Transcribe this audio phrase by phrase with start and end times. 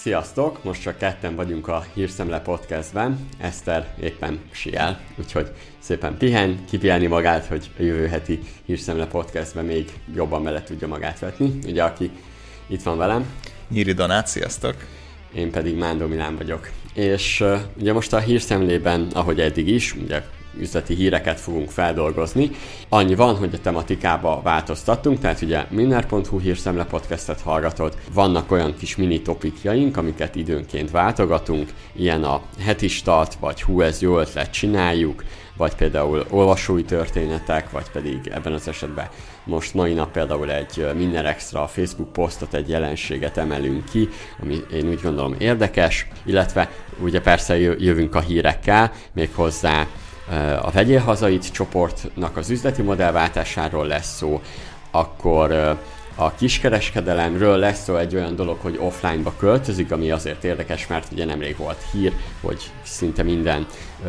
[0.00, 0.64] Sziasztok!
[0.64, 3.28] Most csak ketten vagyunk a Hírszemle podcastben.
[3.38, 9.92] Eszter éppen siel, úgyhogy szépen pihen, kipihelni magát, hogy a jövő heti Hírszemle podcastben még
[10.14, 11.58] jobban bele tudja magát vetni.
[11.66, 12.10] Ugye aki
[12.66, 13.26] itt van velem.
[13.68, 14.74] Nyíri Donát, sziasztok!
[15.34, 16.70] Én pedig Mándó Milán vagyok.
[16.94, 20.22] És uh, ugye most a hírszemlében, ahogy eddig is, ugye
[20.58, 22.50] üzleti híreket fogunk feldolgozni.
[22.88, 28.96] Annyi van, hogy a tematikába változtattunk, tehát ugye minner.hu hírszemle podcastet hallgatod, vannak olyan kis
[28.96, 35.24] mini topikjaink, amiket időnként váltogatunk, ilyen a heti start, vagy hú ez jó ötlet, csináljuk,
[35.56, 39.08] vagy például olvasói történetek, vagy pedig ebben az esetben
[39.44, 44.08] most mai nap például egy minden extra Facebook posztot, egy jelenséget emelünk ki,
[44.42, 46.70] ami én úgy gondolom érdekes, illetve
[47.00, 49.86] ugye persze jövünk a hírekkel, méghozzá
[50.62, 54.40] a Vegyél Hazait csoportnak az üzleti modellváltásáról lesz szó,
[54.90, 55.78] akkor
[56.20, 61.24] a kiskereskedelemről lesz szó egy olyan dolog, hogy offline-ba költözik, ami azért érdekes, mert ugye
[61.24, 63.66] nemrég volt hír, hogy szinte minden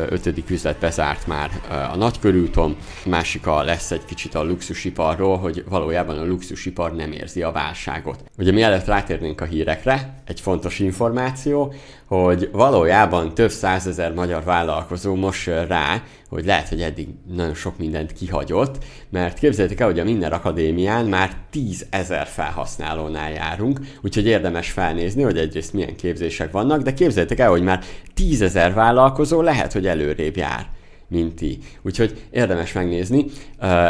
[0.08, 1.50] ötödik üzlet bezárt már
[1.92, 2.76] a nagykörúton.
[3.04, 8.24] Másika lesz egy kicsit a luxusiparról, hogy valójában a luxusipar nem érzi a válságot.
[8.38, 11.74] Ugye mielőtt rátérnénk a hírekre, egy fontos információ,
[12.06, 18.12] hogy valójában több százezer magyar vállalkozó most rá, hogy lehet, hogy eddig nagyon sok mindent
[18.12, 24.70] kihagyott, mert képzeljétek el, hogy a Minden Akadémián már 10 ezer felhasználónál járunk, úgyhogy érdemes
[24.70, 29.72] felnézni, hogy egyrészt milyen képzések vannak, de képzeljétek el, hogy már 10 ezer vállalkozó lehet,
[29.72, 30.66] hogy előrébb jár
[31.10, 31.58] mint ti.
[31.82, 33.24] Úgyhogy érdemes megnézni.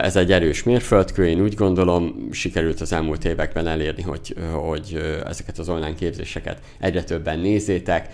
[0.03, 5.59] Ez egy erős mérföldkő, én úgy gondolom, sikerült az elmúlt években elérni, hogy, hogy ezeket
[5.59, 8.09] az online képzéseket egyre többen nézzétek.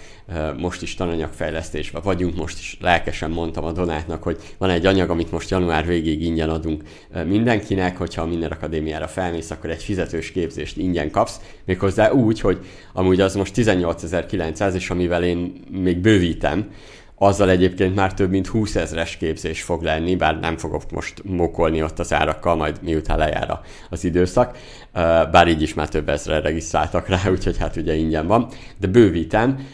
[0.57, 5.31] Most is tananyagfejlesztésben vagyunk, most is lelkesen mondtam a Donátnak, hogy van egy anyag, amit
[5.31, 6.83] most január végéig ingyen adunk
[7.25, 12.59] mindenkinek, hogyha Minden Akadémiára felmész, akkor egy fizetős képzést ingyen kapsz, méghozzá úgy, hogy
[12.93, 16.71] amúgy az most 18.900, és amivel én még bővítem,
[17.19, 21.83] azzal egyébként már több mint 20 ezres képzés fog lenni, bár nem fogok most mokolni
[21.83, 23.61] ott az árakkal, majd miután lejár
[23.91, 24.57] az időszak,
[25.31, 29.67] bár így is már több ezre regisztráltak rá, úgyhogy hát ugye ingyen van, de bővítem,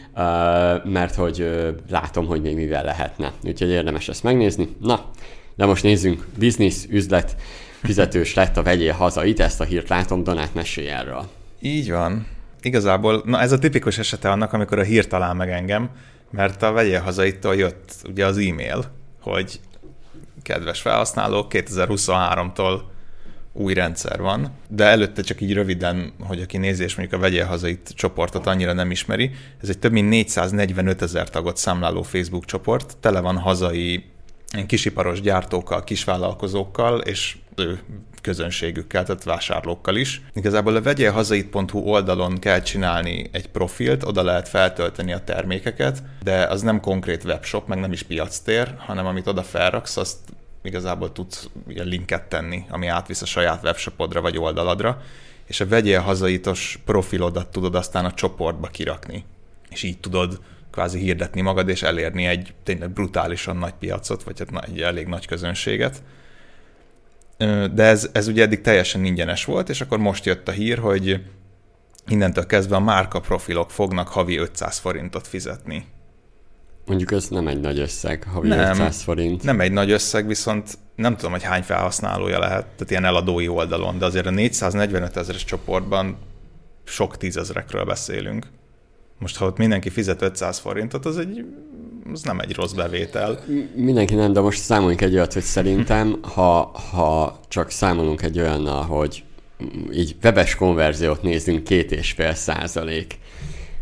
[0.85, 1.51] mert hogy
[1.91, 4.69] látom, hogy még mivel lehetne, úgyhogy érdemes ezt megnézni.
[4.81, 5.11] Na,
[5.55, 7.37] de most nézzünk, biznisz, üzlet,
[7.83, 11.25] fizetős lett a vegyél hazait, ezt a hírt látom, Donát mesélj erről.
[11.61, 12.27] Így van.
[12.63, 15.91] Igazából, na ez a tipikus esete annak, amikor a hír talál meg engem,
[16.33, 18.85] mert a vegyél hazaittól jött ugye az e-mail,
[19.21, 19.61] hogy
[20.43, 22.81] kedves felhasználók, 2023-tól
[23.53, 27.45] új rendszer van, de előtte csak így röviden, hogy aki nézi és mondjuk a vegyél
[27.45, 29.31] hazait csoportot annyira nem ismeri,
[29.63, 34.05] ez egy több mint 445 ezer tagot számláló Facebook csoport, tele van hazai
[34.67, 37.81] kisiparos gyártókkal, kisvállalkozókkal, és ő
[38.23, 40.23] közönségükkel, tehát vásárlókkal is.
[40.35, 46.63] Igazából a vegyélhazait.hu oldalon kell csinálni egy profilt, oda lehet feltölteni a termékeket, de az
[46.63, 50.19] nem konkrét webshop, meg nem is piactér, hanem amit oda felraksz, azt
[50.63, 55.03] igazából tudsz ilyen linket tenni, ami átvisz a saját webshopodra vagy oldaladra,
[55.47, 59.25] és a vegyél hazaitos profilodat tudod aztán a csoportba kirakni.
[59.71, 60.41] És így tudod
[60.71, 65.27] kvázi hirdetni magad, és elérni egy tényleg brutálisan nagy piacot, vagy hát egy elég nagy
[65.27, 66.03] közönséget
[67.75, 71.23] de ez, ez ugye eddig teljesen ingyenes volt, és akkor most jött a hír, hogy
[72.07, 75.87] innentől kezdve a márka profilok fognak havi 500 forintot fizetni.
[76.87, 79.43] Mondjuk ez nem egy nagy összeg, havi nem, 500 forint.
[79.43, 83.99] Nem egy nagy összeg, viszont nem tudom, hogy hány felhasználója lehet, tehát ilyen eladói oldalon,
[83.99, 86.17] de azért a 445 ezeres csoportban
[86.85, 88.47] sok tízezrekről beszélünk.
[89.19, 91.45] Most ha ott mindenki fizet 500 forintot, az egy
[92.13, 93.45] az nem egy rossz bevétel.
[93.75, 98.83] Mindenki nem, de most számoljunk egy olyat, hogy szerintem, ha, ha csak számolunk egy olyannal,
[98.83, 99.25] hogy
[99.93, 103.19] így webes konverziót nézzünk, két és fél százalék,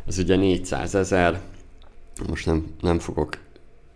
[0.06, 1.40] az ugye 400 ezer,
[2.28, 3.38] most nem, nem fogok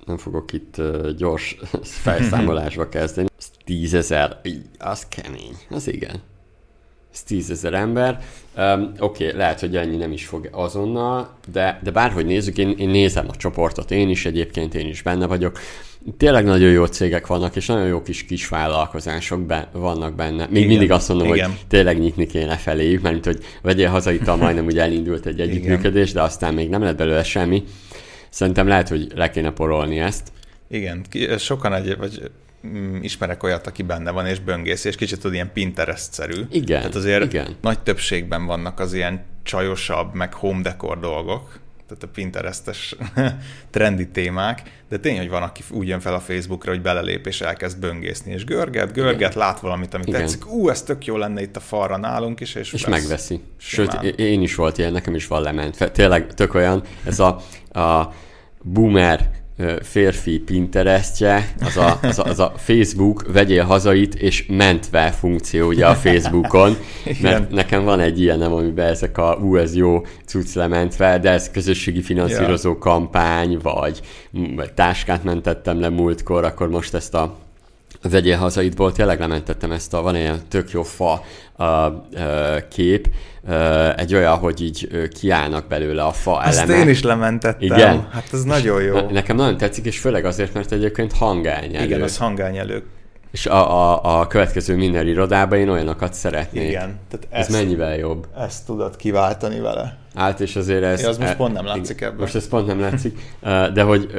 [0.07, 0.83] nem fogok itt
[1.17, 1.57] gyors
[2.05, 3.29] felszámolásba kezdeni.
[3.39, 4.41] Az 10 ezer,
[4.79, 6.23] az kemény, az igen
[7.15, 8.19] ez tízezer ember.
[8.57, 12.75] Um, Oké, okay, lehet, hogy ennyi nem is fog azonnal, de, de bárhogy nézzük, én,
[12.79, 15.59] én nézem a csoportot, én is egyébként, én is benne vagyok.
[16.17, 20.47] Tényleg nagyon jó cégek vannak, és nagyon jó kis kis vállalkozások be, vannak benne.
[20.47, 21.49] Még igen, mindig azt mondom, igen.
[21.49, 26.23] hogy tényleg nyitni kéne feléjük, mert hogy vegyél hazaital majdnem ugye elindult egy együttműködés, de
[26.23, 27.65] aztán még nem lett belőle semmi.
[28.29, 30.33] Szerintem lehet, hogy le kéne porolni ezt.
[30.69, 31.05] Igen,
[31.39, 32.31] sokan egy, vagy
[33.01, 36.43] ismerek olyat, aki benne van és böngész, és kicsit tud ilyen Pinterest-szerű.
[36.51, 37.57] Igen, Tehát azért igen.
[37.61, 41.59] nagy többségben vannak az ilyen csajosabb, meg home decor dolgok.
[41.89, 42.97] tehát a Pinterestes
[43.71, 47.41] trendi témák, de tény, hogy van, aki úgy jön fel a Facebookra, hogy belelép és
[47.41, 49.33] elkezd böngészni, és görget, görget, Igen.
[49.35, 50.21] lát valamit, amit Igen.
[50.21, 53.41] tetszik, ú, ez tök jó lenne itt a falra nálunk is, és, és megveszi.
[53.57, 54.01] Simán.
[54.01, 55.93] Sőt, én is volt ilyen, nekem is van lement.
[55.93, 57.41] Tényleg tök olyan, ez a,
[57.81, 58.13] a
[58.63, 59.31] boomer
[59.83, 65.87] férfi Pinterestje, az a, az, a, az a Facebook vegyél hazait és mentve funkció ugye
[65.87, 66.77] a Facebookon,
[67.23, 71.51] mert nekem van egy ilyenem, amiben ezek a ú, ez jó cucc lementve, de ez
[71.51, 72.79] közösségi finanszírozó ja.
[72.79, 74.01] kampány, vagy,
[74.57, 77.44] vagy táskát mentettem le múltkor, akkor most ezt a
[78.11, 81.23] vegyél hazaitból tényleg lementettem ezt a, van ilyen tök jó fa
[81.57, 82.03] a, a,
[82.71, 83.09] kép,
[83.97, 86.83] egy olyan, hogy így kiállnak belőle a fa Azt elemek.
[86.83, 87.61] én is lementettem.
[87.61, 88.09] Igen.
[88.13, 89.11] Hát ez nagyon jó.
[89.11, 91.85] Nekem nagyon tetszik, és főleg azért, mert egyébként hangányelő.
[91.85, 92.83] Igen, az hangányelő.
[93.31, 96.69] És a, a, a következő minden irodában én olyanokat szeretnék.
[96.69, 96.99] Igen.
[97.11, 98.27] Tehát ez mennyivel jobb?
[98.39, 99.99] Ezt tudod kiváltani vele.
[100.15, 101.01] Hát és azért ez...
[101.01, 102.21] Ja, az most e, pont nem látszik ebből.
[102.21, 103.19] Most ez pont nem látszik,
[103.75, 104.11] de hogy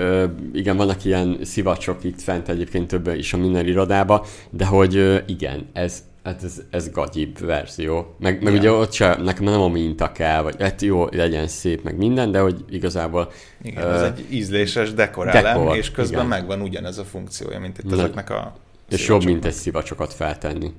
[0.54, 5.68] igen, vannak ilyen szivacsok itt fent egyébként többen is a minden irodába, de hogy igen,
[5.74, 8.16] ez, Hát ez, ez gagyibb verzió.
[8.20, 11.84] Meg, meg ugye ott sem, nekem nem a minta kell, vagy hát jó, legyen szép,
[11.84, 13.32] meg minden, de hogy igazából...
[13.62, 16.30] Igen, uh, ez egy ízléses dekorálem, dekor, és közben igen.
[16.30, 18.56] megvan ugyanez a funkciója, mint itt ezeknek a
[18.90, 20.74] És jobb, mint egy szivacsokat feltenni.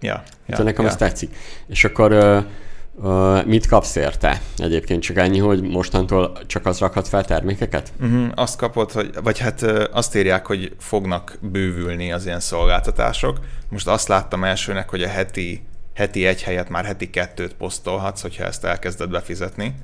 [0.00, 0.12] Ja.
[0.12, 0.90] ja Úgyhogy nekem ja.
[0.90, 1.36] ez tetszik.
[1.66, 2.44] És akkor uh,
[3.02, 4.40] Uh, mit kapsz érte?
[4.56, 7.92] Egyébként csak ennyi, hogy mostantól csak az rakhat fel termékeket?
[8.00, 13.40] Uh-huh, azt kapod, hogy, vagy hát uh, azt írják, hogy fognak bővülni az ilyen szolgáltatások.
[13.68, 15.62] Most azt láttam elsőnek, hogy a heti,
[15.94, 19.74] heti egy helyet már heti kettőt posztolhatsz, hogyha ezt elkezded befizetni.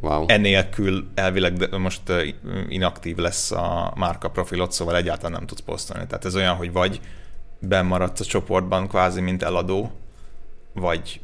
[0.00, 0.24] Wow.
[0.26, 2.28] Enélkül elvileg de most uh,
[2.68, 6.06] inaktív lesz a márka profilot, szóval egyáltalán nem tudsz posztolni.
[6.06, 7.00] Tehát ez olyan, hogy vagy
[7.58, 9.90] bennmaradsz a csoportban kvázi, mint eladó,
[10.72, 11.20] vagy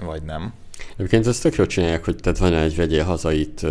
[0.00, 0.52] vagy nem.
[0.96, 3.66] Egyébként ezt tök jól csinálják, hogy tehát van egy vegyél hazait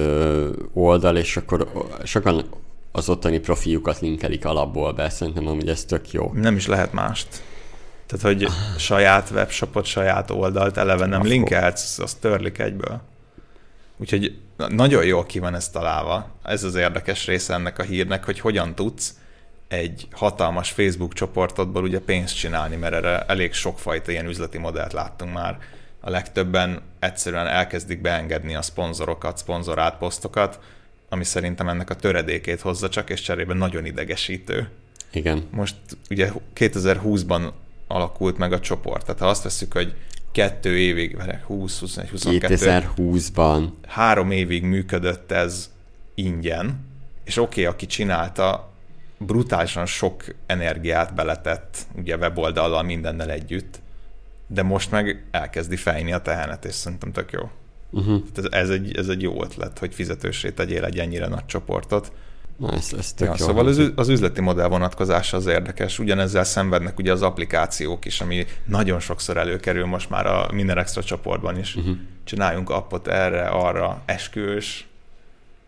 [0.74, 2.46] oldal, és akkor sokan
[2.92, 6.32] az ottani profiukat linkelik alapból be, szerintem amúgy ez tök jó.
[6.34, 7.28] Nem is lehet mást.
[8.06, 8.48] Tehát, hogy
[8.78, 13.02] saját webshopot, saját oldalt eleve nem linkelhetsz, azt törlik egyből.
[13.98, 14.38] Úgyhogy
[14.70, 16.30] nagyon jól ki van ez találva.
[16.44, 19.14] Ez az érdekes része ennek a hírnek, hogy hogyan tudsz
[19.68, 25.34] egy hatalmas Facebook csoportodból ugye pénzt csinálni, mert erre elég sokfajta ilyen üzleti modellt láttunk
[25.34, 25.58] már
[26.06, 30.60] a legtöbben egyszerűen elkezdik beengedni a szponzorokat, szponzorált posztokat,
[31.10, 34.70] ami szerintem ennek a töredékét hozza csak, és cserébe nagyon idegesítő.
[35.12, 35.48] Igen.
[35.52, 35.76] Most
[36.10, 37.52] ugye 2020-ban
[37.88, 39.94] alakult meg a csoport, tehát ha azt veszük, hogy
[40.32, 43.68] kettő évig, 20, 21, 22, 2020-ban.
[43.88, 45.72] Három évig működött ez
[46.16, 46.86] ingyen,
[47.24, 48.72] és oké, okay, aki csinálta,
[49.18, 53.82] brutálisan sok energiát beletett, ugye weboldallal mindennel együtt,
[54.48, 57.50] de most meg elkezdi fejni a tehenet, és szerintem tök jó.
[57.90, 58.22] Uh-huh.
[58.36, 62.12] Ez, ez, egy, ez egy jó ötlet, hogy fizetősé tegyél egy ennyire nagy csoportot.
[62.58, 63.46] Na, ez, ez tök ja, jó.
[63.46, 66.00] Szóval az, az üzleti modell vonatkozása az érdekes.
[66.00, 71.04] Ugyanezzel szenvednek ugye az applikációk is, ami nagyon sokszor előkerül most már a minden extra
[71.04, 71.76] csoportban is.
[71.76, 71.96] Uh-huh.
[72.24, 74.88] Csináljunk appot erre, arra, esküvős,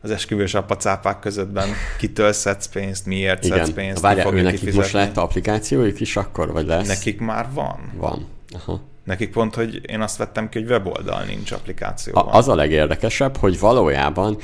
[0.01, 1.69] az esküvős apacápák közöttben
[1.99, 3.57] kitől szedsz pénzt, miért Igen.
[3.57, 4.79] szedsz pénzt, Várjál, ő nekik kifizetni.
[4.79, 6.87] most lett applikációjuk is akkor, vagy lesz?
[6.87, 7.91] Nekik már van.
[7.97, 8.27] Van.
[8.53, 8.81] Aha.
[9.03, 12.27] Nekik pont, hogy én azt vettem ki, hogy weboldal nincs applikációban.
[12.27, 14.37] A, az a legérdekesebb, hogy valójában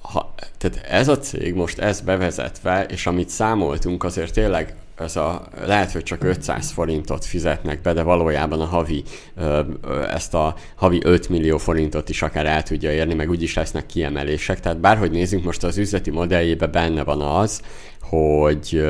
[0.00, 5.48] ha, tehát ez a cég most ezt bevezetve, és amit számoltunk, azért tényleg ez a,
[5.64, 9.04] lehet, hogy csak 500 forintot fizetnek be, de valójában a havi,
[10.10, 14.60] ezt a havi 5 millió forintot is akár el tudja érni, meg úgyis lesznek kiemelések.
[14.60, 17.62] Tehát bárhogy nézzünk, most az üzleti modelljébe benne van az,
[18.00, 18.82] hogy,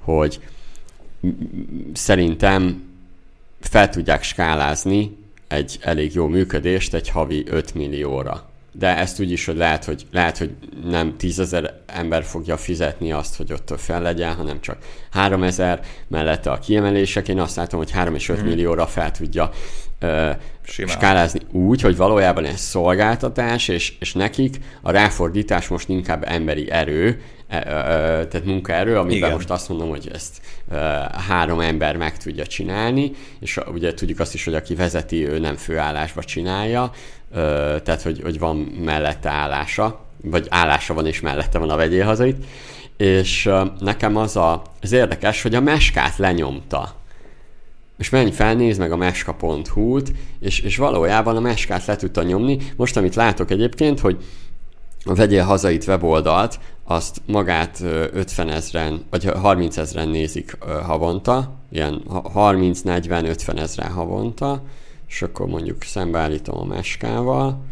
[0.00, 0.40] hogy
[1.92, 2.91] szerintem
[3.68, 5.16] fel tudják skálázni
[5.48, 8.50] egy elég jó működést egy havi 5 millióra.
[8.72, 10.50] De ezt úgy is, hogy lehet, hogy, lehet, hogy
[10.84, 14.78] nem tízezer ember fogja fizetni azt, hogy ott fel legyen, hanem csak
[15.10, 17.28] 3000 mellette a kiemelések.
[17.28, 18.48] Én azt látom, hogy 3 és 5 hmm.
[18.48, 19.50] millióra fel tudja
[20.02, 20.30] uh,
[20.66, 27.20] skálázni úgy, hogy valójában ez szolgáltatás, és, és nekik a ráfordítás most inkább emberi erő,
[27.52, 27.60] E,
[28.26, 29.32] tehát munkaerő, amiben Igen.
[29.32, 30.40] most azt mondom, hogy ezt
[31.28, 35.56] három ember meg tudja csinálni, és ugye tudjuk azt is, hogy aki vezeti, ő nem
[35.56, 36.90] főállásba csinálja,
[37.82, 42.44] tehát hogy, hogy van mellette állása, vagy állása van és mellette van a vegyél hazait,
[42.96, 46.94] és nekem az a, az érdekes, hogy a meskát lenyomta.
[47.98, 52.58] És menj fel, nézd meg a meska.hu-t, és, és valójában a meskát le tudta nyomni.
[52.76, 54.24] Most, amit látok egyébként, hogy
[55.04, 62.02] vegyél hazait weboldalt, azt magát 50 ezeren, vagy 30 ezeren nézik havonta, ilyen
[62.34, 64.62] 30-40-50 ezeren havonta,
[65.08, 67.64] és akkor mondjuk szembeállítom a meskával,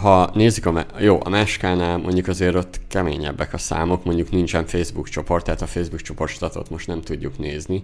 [0.00, 4.66] ha nézzük, a, me- jó, a Meskánál mondjuk azért ott keményebbek a számok, mondjuk nincsen
[4.66, 7.82] Facebook csoport, tehát a Facebook csoportstatot most nem tudjuk nézni,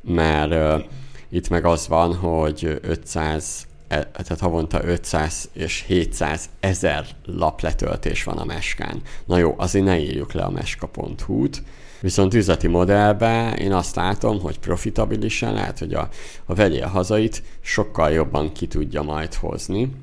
[0.00, 0.84] mert uh,
[1.28, 8.38] itt meg az van, hogy 500 e, tehát havonta 500 és 700 ezer lapletöltés van
[8.38, 9.02] a meskán.
[9.24, 11.62] Na jó, azért ne írjuk le a meska.hu-t,
[12.00, 16.08] Viszont üzleti modellben én azt látom, hogy profitabilisen lehet, hogy a,
[16.44, 19.94] a vegyél hazait sokkal jobban ki tudja majd hozni.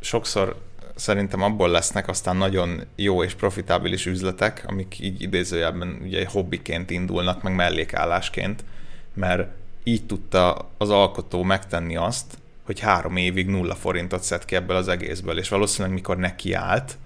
[0.00, 0.56] Sokszor
[0.94, 7.42] szerintem abból lesznek aztán nagyon jó és profitábilis üzletek, amik így idézőjelben ugye hobbiként indulnak,
[7.42, 8.64] meg mellékállásként,
[9.14, 9.48] mert
[9.84, 14.88] így tudta az alkotó megtenni azt, hogy három évig nulla forintot szed ki ebből az
[14.88, 16.98] egészből, és valószínűleg mikor neki állt,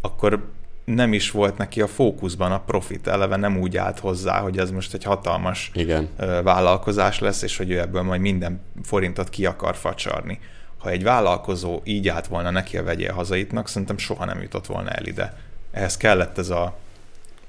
[0.00, 0.52] akkor
[0.84, 4.70] nem is volt neki a fókuszban a profit, eleve nem úgy állt hozzá, hogy ez
[4.70, 6.08] most egy hatalmas Igen.
[6.42, 10.40] vállalkozás lesz, és hogy ő ebből majd minden forintot ki akar facsarni.
[10.78, 14.90] Ha egy vállalkozó így állt volna neki a vegyél hazaitnak, szerintem soha nem jutott volna
[14.90, 15.36] el ide.
[15.70, 16.76] Ehhez kellett ez, a,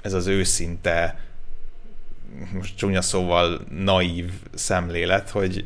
[0.01, 1.19] ez az őszinte,
[2.53, 5.65] most csúnya szóval naív szemlélet, hogy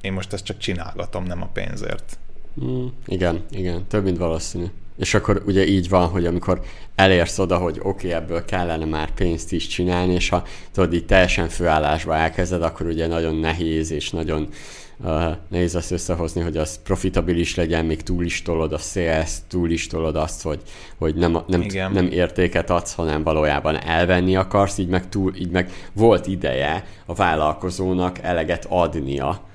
[0.00, 2.18] én most ezt csak csinálgatom, nem a pénzért.
[2.64, 4.66] Mm, igen, igen, több mint valószínű.
[4.98, 6.60] És akkor ugye így van, hogy amikor
[6.94, 11.06] elérsz oda, hogy oké, okay, ebből kellene már pénzt is csinálni, és ha tudod, így
[11.06, 14.48] teljesen főállásba elkezded, akkor ugye nagyon nehéz, és nagyon
[14.96, 19.70] uh, nehéz azt összehozni, hogy az profitabilis legyen, még túl is tolod a sales, túl
[19.70, 20.60] is tolod azt, hogy,
[20.96, 25.70] hogy nem, nem, nem értéket adsz, hanem valójában elvenni akarsz, így meg, túl, így meg
[25.92, 29.47] volt ideje a vállalkozónak eleget adnia.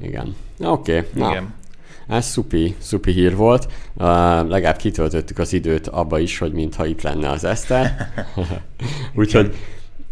[0.00, 0.36] Igen.
[0.58, 1.30] Oké, okay, na.
[1.30, 1.54] Igen.
[2.08, 3.64] Ez szupi, szupi hír volt.
[3.64, 4.04] Uh,
[4.48, 8.12] legalább kitöltöttük az időt abba is, hogy mintha itt lenne az Eszter.
[9.14, 9.56] Úgyhogy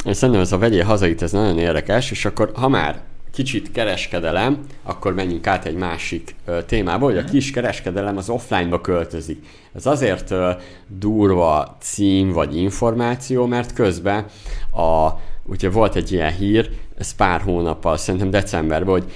[0.05, 3.01] és szerintem ez a vegyél hazait, ez nagyon érdekes, és akkor ha már
[3.33, 8.81] kicsit kereskedelem, akkor menjünk át egy másik uh, témába, hogy a kis kereskedelem az offline-ba
[8.81, 9.47] költözik.
[9.75, 10.51] Ez azért uh,
[10.87, 14.25] durva cím vagy információ, mert közben
[14.73, 15.09] a,
[15.43, 19.13] ugye volt egy ilyen hír, ez pár hónappal, szerintem decemberben, hogy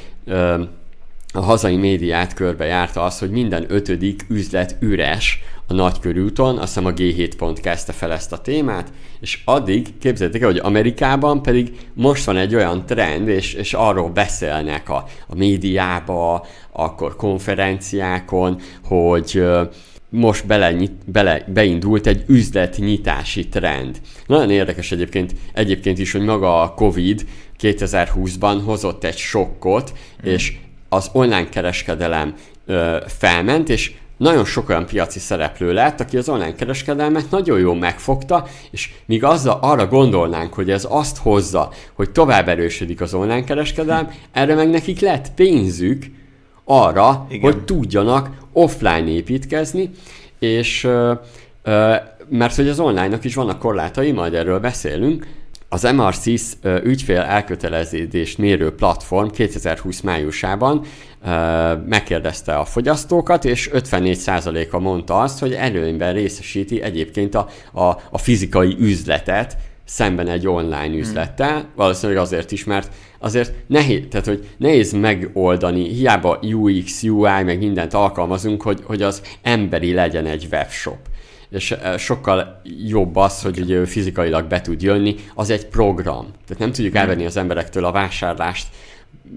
[1.33, 6.87] a hazai médiát körbe járta az, hogy minden ötödik üzlet üres a nagykörúton, azt hiszem
[6.87, 11.89] a G7 pont kezdte fel ezt a témát, és addig képzeljétek el, hogy Amerikában pedig
[11.95, 19.45] most van egy olyan trend, és, és arról beszélnek a, a médiába, akkor konferenciákon, hogy
[20.11, 20.75] most bele,
[21.05, 24.01] bele, beindult egy üzletnyitási trend.
[24.27, 27.27] Nagyon érdekes egyébként, egyébként is, hogy maga a Covid
[27.61, 30.31] 2020-ban hozott egy sokkot, mm.
[30.31, 30.57] és
[30.89, 32.35] az online kereskedelem
[32.67, 37.77] ö, felment, és nagyon sok olyan piaci szereplő lett, aki az online kereskedelmet nagyon jól
[37.77, 43.45] megfogta, és míg azzal arra gondolnánk, hogy ez azt hozza, hogy tovább erősödik az online
[43.45, 46.05] kereskedelem, erre meg nekik lett pénzük
[46.65, 47.53] arra, Igen.
[47.53, 49.91] hogy tudjanak offline építkezni,
[50.39, 50.89] és
[52.29, 55.27] mert hogy az online-nak is vannak korlátai, majd erről beszélünk,
[55.69, 56.43] az MRCIS
[56.85, 60.85] ügyfél elköteleződést mérő platform 2020 májusában
[61.87, 68.77] megkérdezte a fogyasztókat, és 54%-a mondta azt, hogy előnyben részesíti egyébként a, a, a fizikai
[68.79, 75.89] üzletet szemben egy online üzlettel, valószínűleg azért is, mert azért nehéz, tehát hogy nehéz megoldani,
[75.89, 80.99] hiába UX, UI, meg mindent alkalmazunk, hogy, hogy az emberi legyen egy webshop
[81.51, 86.27] és sokkal jobb az, hogy ugye fizikailag be tud jönni, az egy program.
[86.47, 87.03] Tehát nem tudjuk hmm.
[87.03, 88.67] elvenni az emberektől a vásárlást,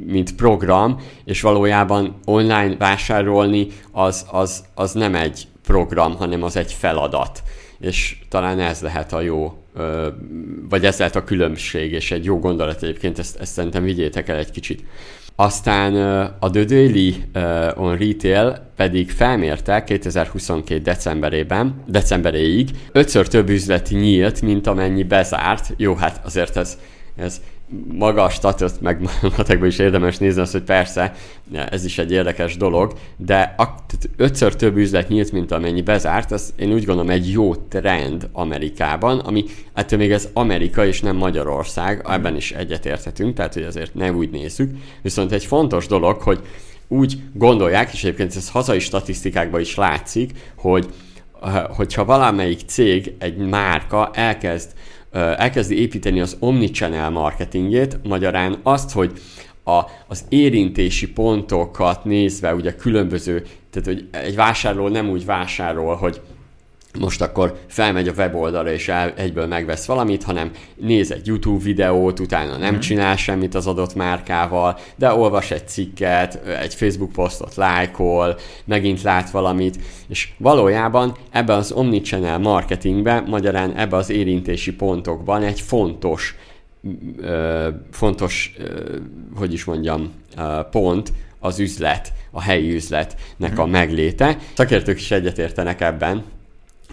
[0.06, 6.74] mint program, és valójában online vásárolni az, az, az nem egy program, hanem az egy
[6.74, 7.44] feladat.
[7.82, 9.54] És talán ez lehet a jó,
[10.70, 14.38] vagy ez lehet a különbség, és egy jó gondolat egyébként, ezt, ezt szerintem vigyétek el
[14.38, 14.84] egy kicsit.
[15.36, 15.96] Aztán
[16.40, 17.16] a The Daily
[17.76, 25.74] on Retail pedig felmérte 2022 decemberében, decemberéig ötször több üzlet nyílt, mint amennyi bezárt.
[25.78, 26.78] Jó, hát azért ez,
[27.16, 27.42] ez
[27.94, 31.14] maga a statot, meg matekban is érdemes nézni azt, hogy persze,
[31.70, 33.56] ez is egy érdekes dolog, de
[34.18, 39.20] ötször több üzlet nyílt, mint amennyi bezárt, az én úgy gondolom egy jó trend Amerikában,
[39.20, 44.12] ami ettől még ez Amerika és nem Magyarország, ebben is egyetérthetünk, tehát hogy azért ne
[44.12, 46.40] úgy nézzük, viszont egy fontos dolog, hogy
[46.88, 50.88] úgy gondolják, és egyébként ez hazai statisztikákban is látszik, hogy
[51.70, 54.70] hogyha valamelyik cég, egy márka elkezd
[55.12, 59.12] elkezdi építeni az omnichannel marketingét, magyarán azt, hogy
[59.64, 66.22] a, az érintési pontokat nézve, ugye különböző, tehát hogy egy vásárló nem úgy vásárol, hogy
[67.00, 72.20] most akkor felmegy a weboldalra és el, egyből megvesz valamit, hanem néz egy YouTube videót,
[72.20, 72.80] utána nem mm.
[72.80, 79.30] csinál semmit az adott márkával, de olvas egy cikket, egy Facebook posztot lájkol, megint lát
[79.30, 86.36] valamit, és valójában ebben az omnichannel marketingben, magyarán ebben az érintési pontokban egy fontos,
[87.18, 88.96] ö, fontos, ö,
[89.36, 93.58] hogy is mondjam, ö, pont, az üzlet, a helyi üzletnek mm.
[93.58, 94.38] a megléte.
[94.54, 96.24] Szakértők is egyetértenek ebben,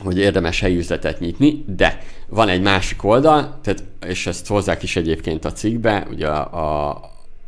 [0.03, 4.97] hogy érdemes helyi üzletet nyitni, de van egy másik oldal, tehát, és ezt hozzák is
[4.97, 7.01] egyébként a cikkbe, ugye a, a,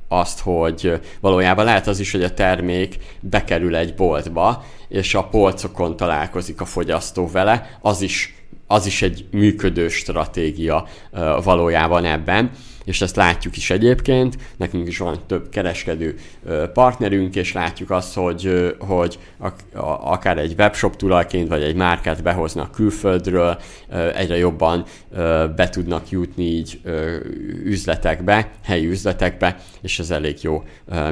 [0.08, 5.96] azt, hogy valójában lehet az is, hogy a termék bekerül egy boltba, és a polcokon
[5.96, 8.34] találkozik a fogyasztó vele, az is,
[8.66, 10.86] az is egy működő stratégia
[11.42, 12.50] valójában ebben
[12.84, 16.18] és ezt látjuk is egyébként, nekünk is van több kereskedő
[16.72, 19.18] partnerünk, és látjuk azt, hogy, hogy
[20.00, 23.58] akár egy webshop tulajként, vagy egy márkát behoznak külföldről,
[24.14, 24.84] egyre jobban
[25.56, 26.80] be tudnak jutni így
[27.64, 30.62] üzletekbe, helyi üzletekbe, és ez elég jó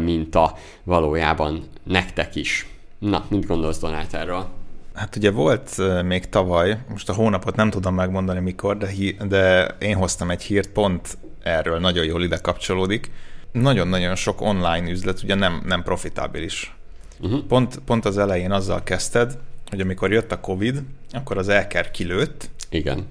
[0.03, 2.67] minta valójában nektek is.
[2.99, 4.47] Na, mit gondolsz Donát erről?
[4.95, 9.67] Hát ugye volt még tavaly, most a hónapot nem tudom megmondani mikor, de, hí- de
[9.79, 13.11] én hoztam egy hírt pont erről nagyon jól ide kapcsolódik.
[13.53, 16.77] Nagyon-nagyon sok online üzlet ugye nem, nem profitábilis.
[17.21, 17.45] Uh-huh.
[17.45, 19.39] Pont, pont az elején azzal kezdted,
[19.71, 22.51] hogy amikor jött a Covid, akkor az Elker kilőtt.
[22.69, 23.07] Igen.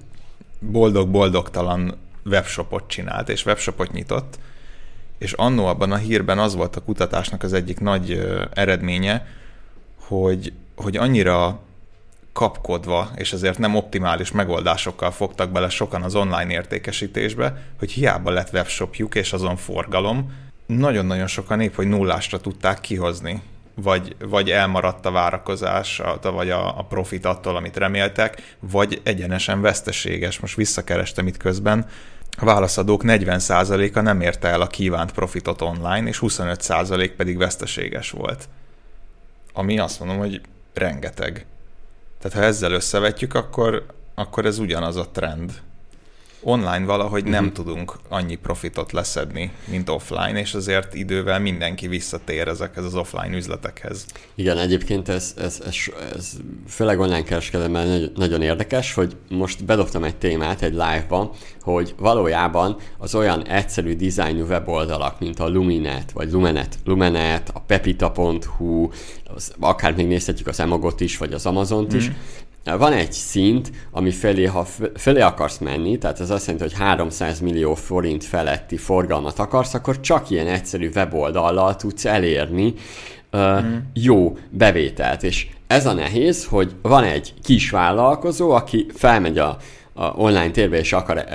[0.58, 4.38] Boldog-boldogtalan webshopot csinált, és webshopot nyitott,
[5.18, 9.26] és annó abban a hírben az volt a kutatásnak az egyik nagy eredménye,
[9.98, 11.60] hogy, hogy annyira
[12.38, 18.52] kapkodva, és ezért nem optimális megoldásokkal fogtak bele sokan az online értékesítésbe, hogy hiába lett
[18.52, 20.32] webshopjuk és azon forgalom,
[20.66, 23.42] nagyon-nagyon sokan épp, hogy nullásra tudták kihozni
[23.74, 30.40] vagy, vagy elmaradt a várakozás, vagy a, a profit attól, amit reméltek, vagy egyenesen veszteséges.
[30.40, 31.86] Most visszakerestem itt közben,
[32.36, 38.48] a válaszadók 40%-a nem érte el a kívánt profitot online, és 25% pedig veszteséges volt.
[39.52, 40.40] Ami azt mondom, hogy
[40.74, 41.46] rengeteg.
[42.18, 45.62] Tehát ha ezzel összevetjük, akkor, akkor ez ugyanaz a trend.
[46.42, 47.34] Online valahogy uh-huh.
[47.34, 47.52] nem mhm.
[47.52, 54.06] tudunk annyi profitot leszedni, mint offline, és azért idővel mindenki visszatér ezekhez az offline üzletekhez.
[54.34, 55.74] Igen, egyébként ez, ez, ez,
[56.16, 56.36] ez
[56.68, 61.30] főleg online kereskedelemben nagyon érdekes, hogy most bedobtam egy témát egy live-ban,
[61.60, 68.88] hogy valójában az olyan egyszerű dizájnú weboldalak, mint a Luminet, vagy Lumenet, Lumenet, a pepita.hu,
[69.34, 72.12] az, akár még nézhetjük az Emogot is, vagy az Amazont is, mm
[72.76, 77.40] van egy szint, ami felé, ha felé akarsz menni, tehát ez azt jelenti, hogy 300
[77.40, 82.74] millió forint feletti forgalmat akarsz, akkor csak ilyen egyszerű weboldallal tudsz elérni
[83.32, 83.76] uh, mm.
[83.92, 85.22] jó bevételt.
[85.22, 89.56] És ez a nehéz, hogy van egy kis vállalkozó, aki felmegy a,
[89.92, 91.32] a online térbe és akar uh,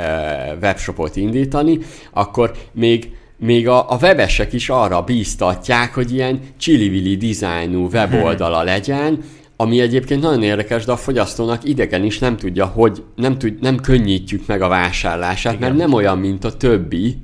[0.61, 1.79] webshopot indítani,
[2.11, 9.23] akkor még még a, a webesek is arra bíztatják, hogy ilyen csili dizájnú weboldala legyen,
[9.55, 13.79] ami egyébként nagyon érdekes, de a fogyasztónak idegen is nem tudja, hogy nem, tud, nem
[13.79, 15.67] könnyítjük meg a vásárlását, Igen.
[15.67, 17.17] mert nem olyan, mint a többi,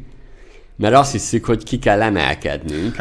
[0.76, 2.96] mert azt hiszük, hogy ki kell emelkednünk.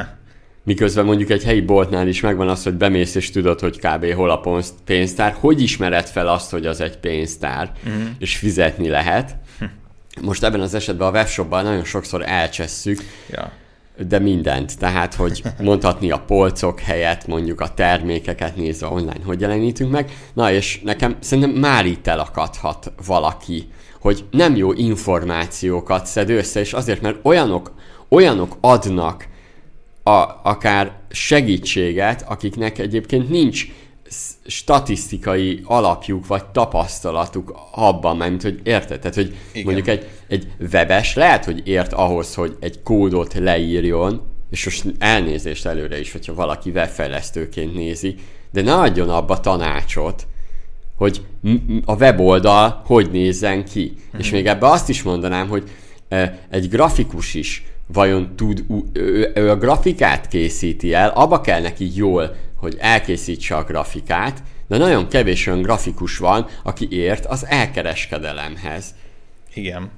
[0.62, 4.12] Miközben mondjuk egy helyi boltnál is megvan az, hogy bemész és tudod, hogy kb.
[4.12, 5.36] hol a pénztár.
[5.40, 8.02] Hogy ismered fel azt, hogy az egy pénztár, uh-huh.
[8.18, 9.36] és fizetni lehet?
[9.58, 9.64] Hm.
[10.22, 13.52] Most ebben az esetben a webshopban nagyon sokszor elcsesszük, ja
[14.06, 14.78] de mindent.
[14.78, 20.10] Tehát, hogy mondhatni a polcok helyett mondjuk a termékeket nézve online, hogy jelenítünk meg.
[20.34, 23.68] Na és nekem szerintem már itt elakadhat valaki,
[24.00, 27.72] hogy nem jó információkat szed össze, és azért, mert olyanok,
[28.08, 29.28] olyanok adnak
[30.02, 33.66] a, akár segítséget, akiknek egyébként nincs
[34.46, 38.98] statisztikai alapjuk vagy tapasztalatuk abban, mert hogy érted?
[38.98, 39.64] Tehát, hogy Igen.
[39.64, 45.66] mondjuk egy, egy webes lehet, hogy ért ahhoz, hogy egy kódot leírjon, és most elnézést
[45.66, 48.14] előre is, hogyha valaki webfejlesztőként nézi,
[48.52, 50.26] de ne adjon abba tanácsot,
[50.96, 51.22] hogy
[51.84, 53.92] a weboldal hogy nézzen ki.
[53.94, 54.18] Mm-hmm.
[54.18, 54.36] És mhm.
[54.36, 55.70] még ebbe azt is mondanám, hogy
[56.50, 62.36] egy grafikus is vajon tud, ő, ő a grafikát készíti el, abba kell neki jól
[62.58, 68.94] hogy elkészítse a grafikát, de nagyon kevés olyan grafikus van, aki ért az elkereskedelemhez.
[69.54, 69.90] Igen.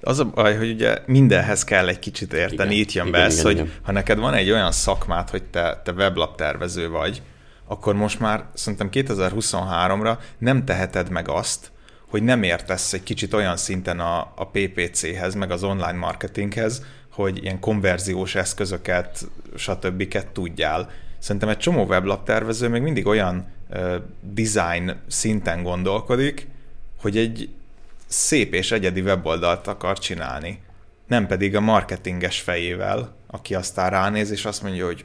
[0.00, 3.26] Az a baj, hogy ugye mindenhez kell egy kicsit érteni, igen, itt jön igen, be
[3.26, 3.72] ez, hogy igen.
[3.82, 7.22] ha neked van egy olyan szakmát, hogy te, te weblap tervező vagy,
[7.66, 11.70] akkor most már szerintem 2023-ra nem teheted meg azt,
[12.08, 16.82] hogy nem értesz egy kicsit olyan szinten a, a PPC-hez, meg az online marketinghez,
[17.22, 20.18] hogy ilyen konverziós eszközöket, stb.
[20.32, 20.90] tudjál.
[21.18, 23.46] Szerintem egy csomó weblap tervező még mindig olyan
[24.20, 26.48] design szinten gondolkodik,
[27.00, 27.48] hogy egy
[28.06, 30.60] szép és egyedi weboldalt akar csinálni.
[31.06, 35.04] Nem pedig a marketinges fejével, aki aztán ránéz, és azt mondja, hogy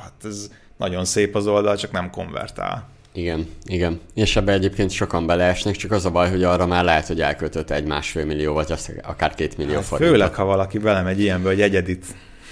[0.00, 2.88] hát ez nagyon szép az oldal, csak nem konvertál.
[3.12, 4.00] Igen, igen.
[4.14, 7.70] És ebbe egyébként sokan beleesnek, csak az a baj, hogy arra már lehet, hogy elköltött
[7.70, 10.16] egy másfél millió, vagy akár két millió hát forintot.
[10.16, 12.04] Főleg, ha valaki belemegy ilyenbe, hogy egyedit.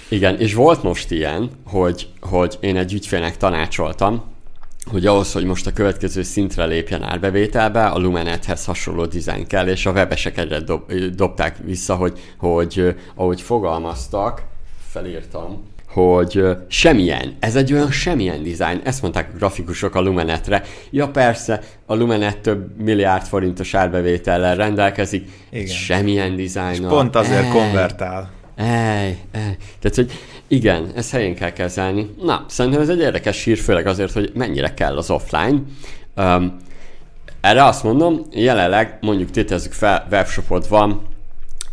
[0.09, 4.23] Igen, és volt most ilyen, hogy, hogy én egy ügyfélnek tanácsoltam,
[4.91, 9.85] hogy ahhoz, hogy most a következő szintre lépjen árbevételbe, a Lumenethez hasonló dizájn kell, és
[9.85, 14.43] a webesek egyre dob, dobták vissza, hogy, hogy ahogy fogalmaztak,
[14.87, 20.63] felírtam, hogy semmilyen, ez egy olyan semmilyen dizájn, ezt mondták a grafikusok a Lumenetre.
[20.89, 25.65] Ja persze, a Lumenet több milliárd forintos árbevétellel rendelkezik, Igen.
[25.65, 26.87] semmilyen dizájn.
[26.87, 28.31] Pont azért ej, konvertál.
[28.55, 29.57] Ej, ej.
[29.79, 30.11] Tehát, hogy
[30.47, 32.09] igen, ezt helyén kell kezelni.
[32.23, 35.61] Na, szerintem ez egy érdekes hír, főleg azért, hogy mennyire kell az offline.
[36.15, 36.57] Um,
[37.41, 41.01] erre azt mondom, jelenleg mondjuk tétezzük fel, webshopod van,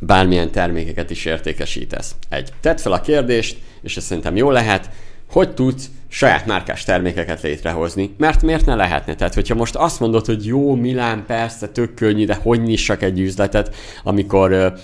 [0.01, 2.15] bármilyen termékeket is értékesítesz.
[2.29, 4.91] Egy, tedd fel a kérdést, és ez szerintem jó lehet,
[5.31, 9.15] hogy tudsz saját márkás termékeket létrehozni, mert miért ne lehetne?
[9.15, 13.21] Tehát, hogyha most azt mondod, hogy jó, Milán, persze, tök könnyű, de hogy nyissak egy
[13.21, 14.75] üzletet, amikor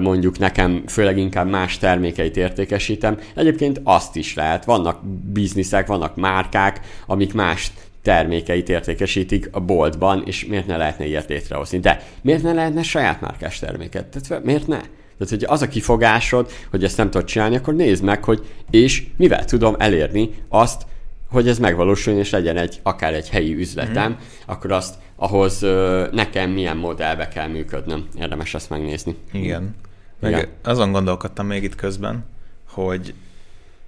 [0.00, 4.64] mondjuk nekem főleg inkább más termékeit értékesítem, egyébként azt is lehet.
[4.64, 11.28] Vannak bizniszek, vannak márkák, amik más termékeit értékesítik a boltban, és miért ne lehetne ilyet
[11.28, 11.78] létrehozni?
[11.78, 14.06] De miért ne lehetne saját márkás terméket?
[14.06, 14.80] Tehát miért ne?
[15.18, 19.06] Tehát, hogy az a kifogásod, hogy ezt nem tudod csinálni, akkor nézd meg, hogy és
[19.16, 20.86] mivel tudom elérni azt,
[21.30, 24.14] hogy ez megvalósuljon, és legyen egy, akár egy helyi üzletem, mm.
[24.46, 28.08] akkor azt ahhoz ö, nekem milyen modellbe kell működnöm.
[28.18, 29.16] Érdemes ezt megnézni.
[29.32, 29.74] Igen.
[30.20, 30.48] Meg Igen.
[30.62, 32.24] azon gondolkodtam még itt közben,
[32.68, 33.14] hogy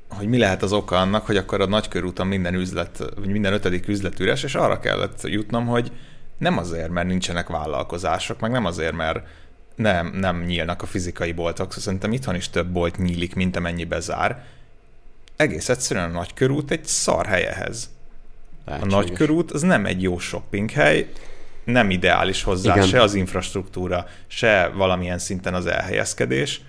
[0.09, 3.89] hogy mi lehet az oka annak, hogy akkor a nagykörúton minden üzlet, vagy minden ötödik
[3.89, 5.93] üzlet üres, és arra kellett jutnom, hogy
[6.39, 9.27] nem azért, mert nincsenek vállalkozások, meg nem azért, mert
[9.81, 13.85] nem, nem nyílnak a fizikai boltok, szóval szerintem itthon is több bolt nyílik, mint amennyi
[13.85, 14.45] bezár.
[15.37, 17.91] Egész egyszerűen a nagykörút egy szar helyehez.
[18.65, 18.95] Lehetséges.
[18.95, 21.09] A nagykörút az nem egy jó shopping hely,
[21.65, 22.87] nem ideális hozzá Igen.
[22.87, 26.61] se az infrastruktúra, se valamilyen szinten az elhelyezkedés,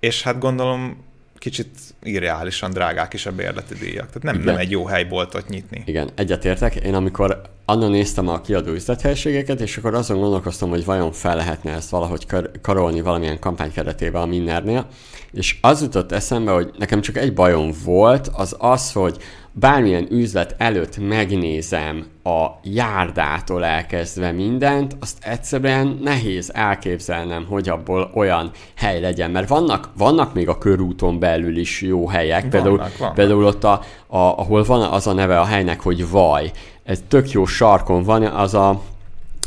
[0.00, 1.04] és hát gondolom
[1.38, 4.06] kicsit irreálisan drágák is a bérleti díjak.
[4.06, 5.82] Tehát nem, nem egy jó hely boltot nyitni.
[5.86, 6.74] Igen, egyetértek.
[6.74, 11.72] Én amikor annak néztem a kiadó üzlethelységeket, és akkor azon gondolkoztam, hogy vajon fel lehetne
[11.72, 14.86] ezt valahogy kar- karolni valamilyen kampány keretében a Minnernél,
[15.32, 19.16] és az jutott eszembe, hogy nekem csak egy bajom volt, az az, hogy
[19.56, 28.50] bármilyen üzlet előtt megnézem a járdától elkezdve mindent, azt egyszerűen nehéz elképzelnem, hogy abból olyan
[28.74, 33.14] hely legyen, mert vannak, vannak még a körúton belül is jó helyek, vannak, például, vannak.
[33.14, 36.50] például ott, a, a, ahol van az a neve a helynek, hogy Vaj,
[36.84, 38.82] ez tök jó sarkon van, az a,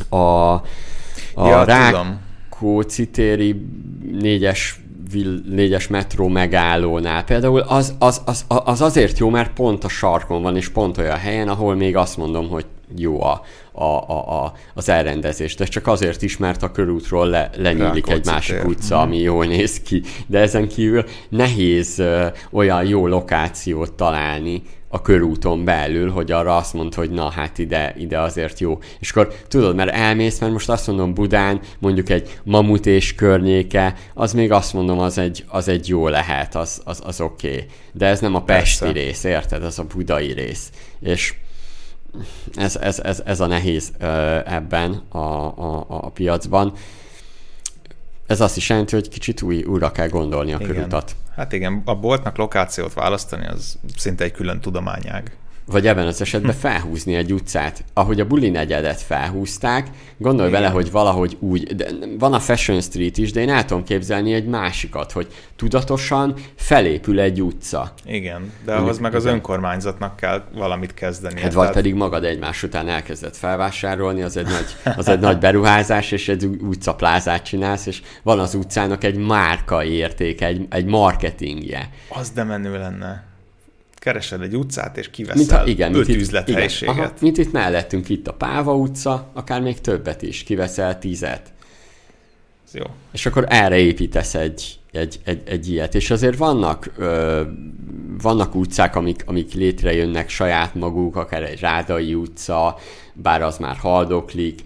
[0.09, 0.17] a,
[1.33, 3.65] a ja, Rákóczi téri
[4.11, 4.79] négyes
[5.49, 7.23] négyes metró megállónál.
[7.23, 11.17] Például az, az, az, az azért jó, mert pont a sarkon van, és pont olyan
[11.17, 12.65] helyen, ahol még azt mondom, hogy
[12.95, 13.41] jó a,
[13.71, 15.55] a, a, a, az elrendezés.
[15.55, 19.79] De csak azért is, mert a körútról le, lenyílik egy másik utca, ami jól néz
[19.79, 20.01] ki.
[20.27, 26.73] De ezen kívül nehéz ö, olyan jó lokációt találni, a körúton belül, hogy arra azt
[26.73, 28.79] mond, hogy na hát ide, ide azért jó.
[28.99, 33.93] És akkor tudod, mert elmész, mert most azt mondom Budán, mondjuk egy mamut és környéke,
[34.13, 37.47] az még azt mondom, az egy, az egy jó lehet, az, az, az oké.
[37.47, 37.65] Okay.
[37.93, 38.99] De ez nem a pesti Persze.
[38.99, 39.63] rész, érted?
[39.63, 40.71] Az a budai rész.
[40.99, 41.33] És
[42.55, 43.91] ez, ez, ez, ez a nehéz
[44.45, 46.73] ebben a, a, a piacban.
[48.27, 50.67] Ez azt is jelenti, hogy kicsit új, újra kell gondolni a Igen.
[50.75, 51.15] körutat.
[51.35, 56.55] Hát igen, a boltnak lokációt választani az szinte egy külön tudományág vagy ebben az esetben
[56.55, 57.83] felhúzni egy utcát.
[57.93, 60.61] Ahogy a buli negyedet felhúzták, gondolj Igen.
[60.61, 61.87] bele, hogy valahogy úgy, de
[62.19, 67.19] van a Fashion Street is, de én el tudom képzelni egy másikat, hogy tudatosan felépül
[67.19, 67.93] egy utca.
[68.05, 71.41] Igen, de ahhoz meg az önkormányzatnak kell valamit kezdeni.
[71.41, 76.11] Hát vagy pedig magad egymás után elkezdett felvásárolni, az egy nagy, az egy nagy beruházás,
[76.11, 81.89] és egy utcaplázát csinálsz, és van az utcának egy márka értéke, egy, egy marketingje.
[82.09, 83.26] Az de menő lenne
[83.99, 86.95] keresed egy utcát, és kiveszel mint, igen, öt mint üzlethelyiséget.
[86.95, 91.53] Igen, aha, mint itt mellettünk, itt a Páva utca, akár még többet is, kiveszel tízet.
[92.65, 92.83] Ez jó.
[93.11, 95.95] És akkor erre építesz egy, egy, egy, egy ilyet.
[95.95, 97.41] És azért vannak, ö,
[98.21, 102.77] vannak utcák, amik, amik létrejönnek saját maguk, akár egy Rádai utca,
[103.13, 104.61] bár az már haldoklik,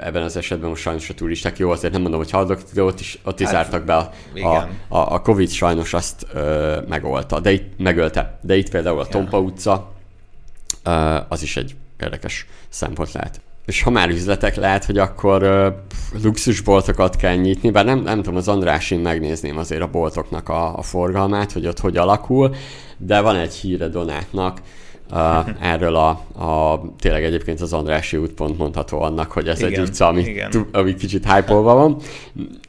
[0.00, 3.00] ebben az esetben most sajnos a turisták, jó, azért nem mondom, hogy hallok, de ott
[3.00, 7.40] is, ott is hát, zártak be a, a, a, a Covid sajnos azt ö, megolta,
[7.40, 8.38] de itt megölte.
[8.42, 9.92] De itt például a Tompa utca,
[10.84, 13.40] ö, az is egy érdekes szempont lehet.
[13.66, 15.66] És ha már üzletek lehet, hogy akkor uh,
[16.22, 20.82] luxusboltokat kell nyitni, bár nem, nem tudom, az Andrásin megnézném azért a boltoknak a, a
[20.82, 22.54] forgalmát, hogy ott hogy alakul,
[22.96, 24.60] de van egy híre Donátnak,
[25.10, 26.08] Uh, erről a,
[26.44, 30.22] a, tényleg egyébként az Andrási út pont mondható annak, hogy ez igen, egy utca, ami,
[30.22, 30.68] igen.
[30.72, 31.96] ami kicsit hype van.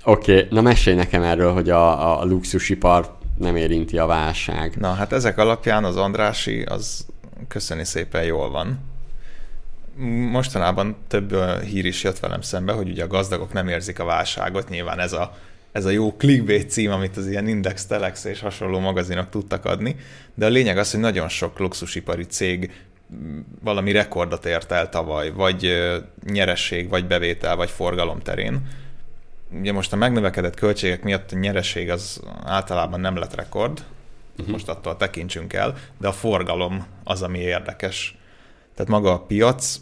[0.03, 4.75] Oké, okay, na mesélj nekem erről, hogy a, a luxusipar nem érinti a válság.
[4.79, 7.05] Na, hát ezek alapján az Andrási az
[7.47, 8.79] köszöni szépen jól van.
[10.31, 14.69] Mostanában több hír is jött velem szembe, hogy ugye a gazdagok nem érzik a válságot,
[14.69, 15.37] nyilván ez a
[15.71, 19.95] ez a jó clickbait cím, amit az ilyen Index, Telex és hasonló magazinok tudtak adni,
[20.33, 22.71] de a lényeg az, hogy nagyon sok luxusipari cég
[23.13, 25.77] mm, valami rekordot ért el tavaly, vagy
[26.25, 28.67] nyeresség, vagy bevétel, vagy forgalom terén.
[29.59, 33.83] Ugye most a megnövekedett költségek miatt a nyereség az általában nem lett rekord,
[34.37, 34.47] uh-huh.
[34.47, 38.17] most attól tekintsünk el, de a forgalom az, ami érdekes.
[38.75, 39.79] Tehát maga a piac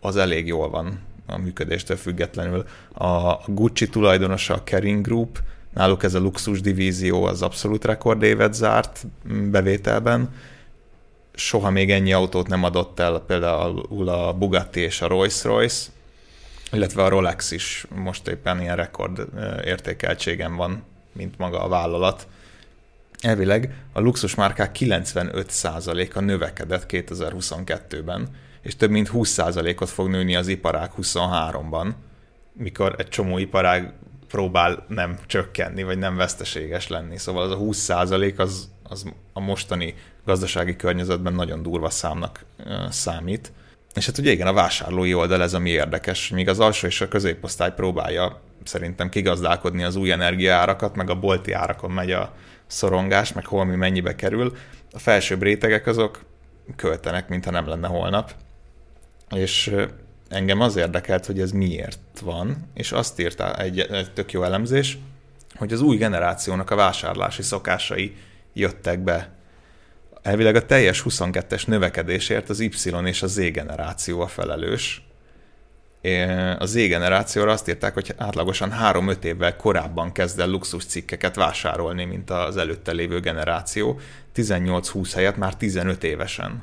[0.00, 2.66] az elég jól van a működéstől függetlenül.
[2.94, 5.42] A Gucci tulajdonosa, a Kering Group,
[5.74, 9.06] náluk ez a luxus divízió az abszolút rekordévet zárt
[9.50, 10.34] bevételben.
[11.34, 15.90] Soha még ennyi autót nem adott el például a Bugatti és a Rolls-Royce,
[16.72, 19.26] illetve a Rolex is most éppen ilyen rekord
[19.64, 20.82] értékeltségen van,
[21.12, 22.26] mint maga a vállalat.
[23.20, 28.28] Elvileg a luxusmárkák 95%-a növekedett 2022-ben,
[28.64, 31.88] és több mint 20%-ot fog nőni az iparág 23-ban,
[32.52, 33.92] mikor egy csomó iparág
[34.28, 37.18] próbál nem csökkenni, vagy nem veszteséges lenni.
[37.18, 42.44] Szóval az a 20% az, az a mostani gazdasági környezetben nagyon durva számnak
[42.90, 43.52] számít.
[43.94, 47.08] És hát ugye igen, a vásárlói oldal ez, ami érdekes, míg az alsó és a
[47.08, 52.34] középosztály próbálja szerintem kigazdálkodni az új energiaárakat, meg a bolti árakon megy a
[52.66, 54.56] szorongás, meg hol mi mennyibe kerül.
[54.92, 56.20] A felsőbb rétegek azok
[56.76, 58.34] költenek, mintha nem lenne holnap.
[59.30, 59.74] És
[60.28, 64.98] engem az érdekelt, hogy ez miért van, és azt írta egy, egy tök jó elemzés,
[65.54, 68.16] hogy az új generációnak a vásárlási szokásai
[68.52, 69.32] jöttek be.
[70.22, 72.70] Elvileg a teljes 22-es növekedésért az Y
[73.04, 75.02] és a Z generáció a felelős.
[76.58, 82.04] A Z generációra azt írták, hogy átlagosan 3-5 évvel korábban kezd el luxus cikkeket vásárolni,
[82.04, 84.00] mint az előtte lévő generáció.
[84.36, 86.62] 18-20 helyett már 15 évesen.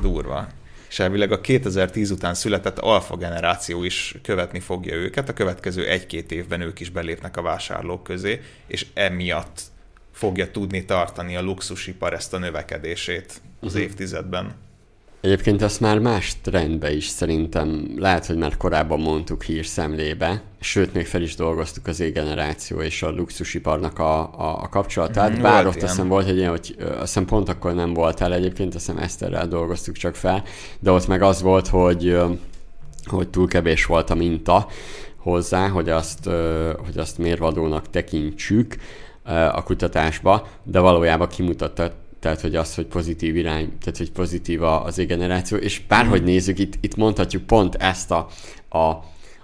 [0.00, 0.48] Durva
[0.90, 6.32] és elvileg a 2010 után született alfa generáció is követni fogja őket, a következő egy-két
[6.32, 9.62] évben ők is belépnek a vásárlók közé, és emiatt
[10.12, 13.80] fogja tudni tartani a luxusipar ezt a növekedését az uh-huh.
[13.80, 14.54] évtizedben.
[15.20, 21.06] Egyébként azt már más trendbe is szerintem, lehet, hogy már korábban mondtuk hírszemlébe, sőt, még
[21.06, 25.74] fel is dolgoztuk az égeneráció és a luxusiparnak a, a, a kapcsolatát, mm, bár ott
[25.74, 28.86] azt hiszem volt egy ilyen, hogy azt hiszem pont akkor nem volt el egyébként, azt
[28.86, 30.42] hiszem Eszterrel dolgoztuk csak fel,
[30.78, 32.18] de ott meg az volt, hogy,
[33.04, 34.66] hogy túl kevés volt a minta
[35.16, 36.24] hozzá, hogy azt,
[36.84, 38.76] hogy azt mérvadónak tekintsük
[39.52, 44.96] a kutatásba, de valójában kimutatta tehát hogy az, hogy pozitív irány, tehát hogy pozitív az
[44.96, 48.26] generáció, és bárhogy nézzük, itt, itt mondhatjuk pont ezt a,
[48.68, 48.78] a,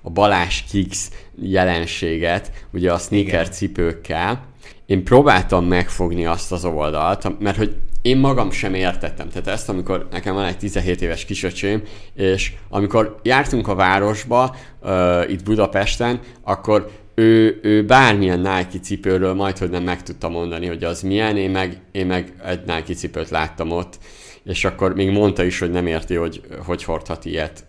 [0.02, 1.08] a Balázs Kicks
[1.40, 3.52] jelenséget, ugye a sneaker Igen.
[3.52, 4.44] cipőkkel.
[4.86, 9.28] Én próbáltam megfogni azt az oldalt, mert hogy én magam sem értettem.
[9.28, 11.82] Tehát ezt, amikor nekem van egy 17 éves kisöcsém,
[12.14, 19.58] és amikor jártunk a városba, uh, itt Budapesten, akkor ő, ő bármilyen Nike cipőről majd,
[19.58, 23.30] hogy nem meg tudta mondani, hogy az milyen, én meg, én meg egy Nike cipőt
[23.30, 23.98] láttam ott,
[24.44, 27.65] és akkor még mondta is, hogy nem érti, hogy hogy hordhat ilyet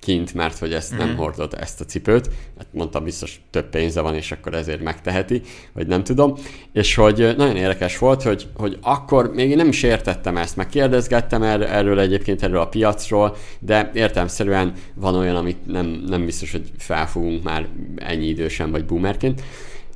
[0.00, 1.16] kint, mert hogy ezt nem mhm.
[1.16, 2.30] hordott ezt a cipőt.
[2.58, 6.34] Hát mondtam, biztos több pénze van, és akkor ezért megteheti, vagy nem tudom.
[6.72, 10.68] És hogy nagyon érdekes volt, hogy, hogy akkor még én nem is értettem ezt, meg
[10.68, 16.52] kérdezgettem er, erről egyébként, erről a piacról, de értelmszerűen van olyan, amit nem, nem biztos,
[16.52, 19.42] hogy felfogunk már ennyi idősen, vagy boomerként.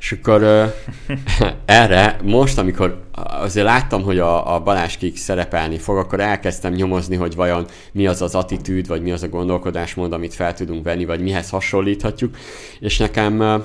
[0.05, 0.73] És akkor uh,
[1.65, 7.17] erre most, amikor azért láttam, hogy a, a Balázs Kik szerepelni fog, akkor elkezdtem nyomozni,
[7.17, 11.05] hogy vajon mi az az attitűd, vagy mi az a gondolkodásmód, amit fel tudunk venni,
[11.05, 12.37] vagy mihez hasonlíthatjuk.
[12.81, 13.65] És nekem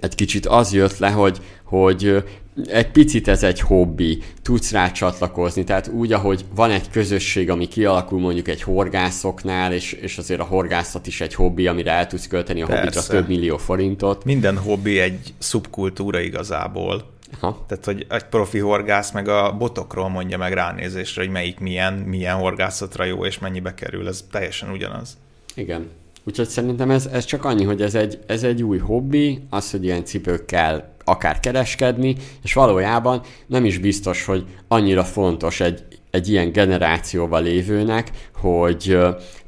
[0.00, 2.24] egy kicsit az jött le, hogy, hogy
[2.66, 7.68] egy picit ez egy hobbi, tudsz rá csatlakozni, tehát úgy, ahogy van egy közösség, ami
[7.68, 12.26] kialakul mondjuk egy horgászoknál, és, és azért a horgászat is egy hobbi, amire el tudsz
[12.26, 14.24] költeni a hobbitra több millió forintot.
[14.24, 17.12] Minden hobbi egy szubkultúra igazából.
[17.40, 17.64] Ha.
[17.68, 22.36] Tehát, hogy egy profi horgász meg a botokról mondja meg ránézésre, hogy melyik milyen, milyen
[22.36, 25.16] horgászatra jó, és mennyibe kerül, ez teljesen ugyanaz.
[25.54, 25.88] Igen.
[26.26, 29.84] Úgyhogy szerintem ez, ez csak annyi, hogy ez egy, ez egy új hobbi, az, hogy
[29.84, 35.84] ilyen cipőkkel akár kereskedni, és valójában nem is biztos, hogy annyira fontos egy
[36.14, 38.98] egy ilyen generációval lévőnek, hogy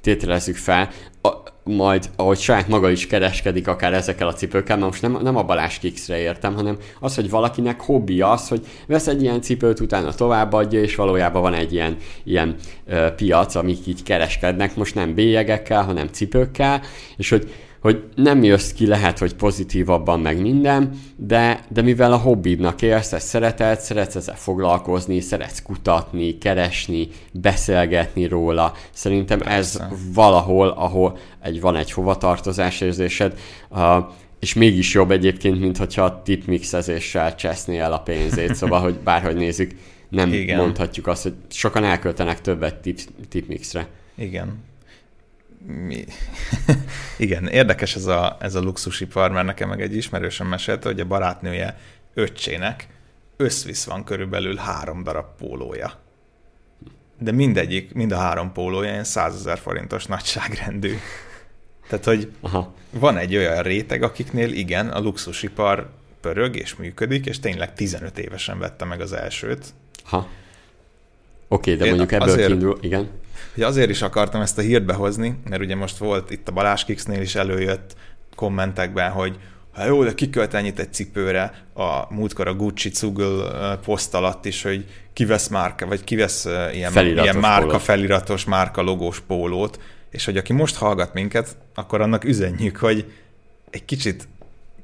[0.01, 0.89] tételezzük fel,
[1.66, 5.42] majd ahogy saját maga is kereskedik akár ezekkel a cipőkkel, mert most nem, nem a
[5.42, 10.12] Balázs Kixre értem, hanem az, hogy valakinek hobbi az, hogy vesz egy ilyen cipőt, utána
[10.12, 12.55] továbbadja, és valójában van egy ilyen, ilyen
[12.87, 16.83] ö, piac, amik így kereskednek, most nem bélyegekkel, hanem cipőkkel,
[17.16, 17.50] és hogy
[17.87, 23.12] hogy nem jössz ki, lehet, hogy pozitívabban meg minden, de, de mivel a hobbidnak élsz,
[23.12, 28.72] ezt szereted, szeretsz ezzel foglalkozni, szeretsz kutatni, keresni, beszélgetni róla.
[28.90, 29.83] Szerintem Persze.
[29.83, 33.38] ez valahol, ahol egy, van egy hovatartozás érzésed,
[33.70, 33.81] uh,
[34.40, 39.37] és mégis jobb egyébként, mint hogyha a tipmixezéssel csesznél el a pénzét, szóval, hogy bárhogy
[39.37, 39.70] nézzük,
[40.09, 40.59] nem Igen.
[40.59, 43.87] mondhatjuk azt, hogy sokan elköltenek többet tip, tipmixre.
[44.14, 44.65] Igen
[45.66, 46.05] mi?
[47.19, 51.05] Igen, érdekes ez a, ez a luxusipar, mert nekem meg egy ismerősen mesélte, hogy a
[51.05, 51.79] barátnője
[52.14, 52.87] öccsének
[53.37, 55.92] összvisz van körülbelül három darab pólója.
[57.19, 60.95] De mindegyik, mind a három pólója ilyen 100 ezer forintos nagyságrendű.
[61.88, 62.75] Tehát, hogy Aha.
[62.90, 65.90] van egy olyan réteg, akiknél igen, a luxusipar
[66.21, 69.75] pörög és működik, és tényleg 15 évesen vette meg az elsőt.
[70.05, 70.16] Ha.
[70.16, 70.29] Oké,
[71.49, 73.09] okay, de Én mondjuk ebből azért, kiindul, igen.
[73.54, 76.85] Ugye azért is akartam ezt a hírt behozni, mert ugye most volt itt a Balázs
[76.85, 77.96] Kixnél is előjött
[78.35, 79.38] kommentekben, hogy
[79.72, 84.62] ha jó, de kikölt ennyit egy cipőre, a múltkor a Gucci Cugel poszt alatt is,
[84.62, 87.82] hogy kivesz márka, vagy kivesz ilyen, ilyen márka pólót.
[87.82, 89.80] feliratos, márka logós pólót,
[90.11, 93.12] és hogy aki most hallgat minket, akkor annak üzenjük, hogy
[93.70, 94.28] egy kicsit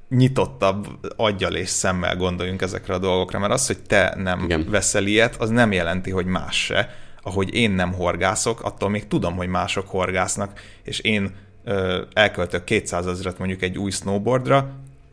[0.09, 4.67] nyitottabb aggyal és szemmel gondoljunk ezekre a dolgokra, mert az, hogy te nem Igen.
[4.71, 9.37] veszel ilyet, az nem jelenti, hogy más se ahogy én nem horgászok, attól még tudom,
[9.37, 14.71] hogy mások horgásznak, és én ö, elköltök 200 ezeret mondjuk egy új snowboardra,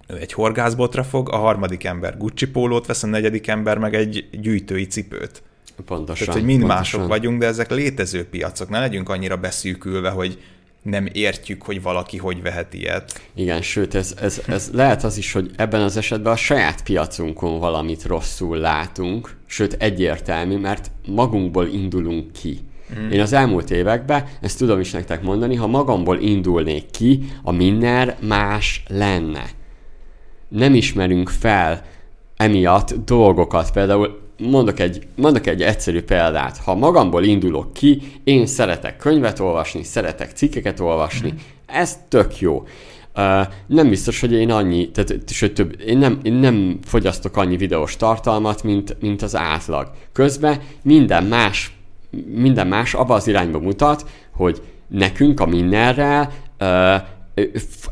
[0.08, 4.30] ő egy horgászbotra fog, a harmadik ember Gucci pólót vesz, a negyedik ember meg egy
[4.32, 5.44] gyűjtői cipőt.
[5.86, 6.26] Pontosan.
[6.26, 7.00] Tehát, hogy mind pontosan.
[7.00, 8.70] mások vagyunk, de ezek létező piacok.
[8.70, 10.44] Ne legyünk annyira beszűkülve, hogy
[10.90, 13.22] nem értjük, hogy valaki hogy vehet ilyet.
[13.36, 17.60] Igen, sőt, ez, ez, ez lehet az is, hogy ebben az esetben a saját piacunkon
[17.60, 22.60] valamit rosszul látunk, sőt egyértelmű, mert magunkból indulunk ki.
[23.00, 23.10] Mm.
[23.10, 28.18] Én az elmúlt években, ezt tudom is nektek mondani, ha magamból indulnék ki, a minner
[28.22, 29.44] más lenne.
[30.48, 31.86] Nem ismerünk fel
[32.36, 33.72] emiatt dolgokat.
[33.72, 36.58] Például mondok egy, mondok egy egyszerű példát.
[36.58, 41.34] Ha magamból indulok ki, én szeretek könyvet olvasni, szeretek cikkeket olvasni,
[41.66, 42.64] ez tök jó.
[43.16, 47.58] Uh, nem biztos, hogy én annyi, tehát sőt, több, én nem, én nem fogyasztok annyi
[47.58, 49.92] videós tartalmat, mint, mint az átlag.
[50.14, 51.72] Közben minden más,
[52.34, 56.96] minden más abba az irányba mutat, hogy nekünk a mindenrel uh,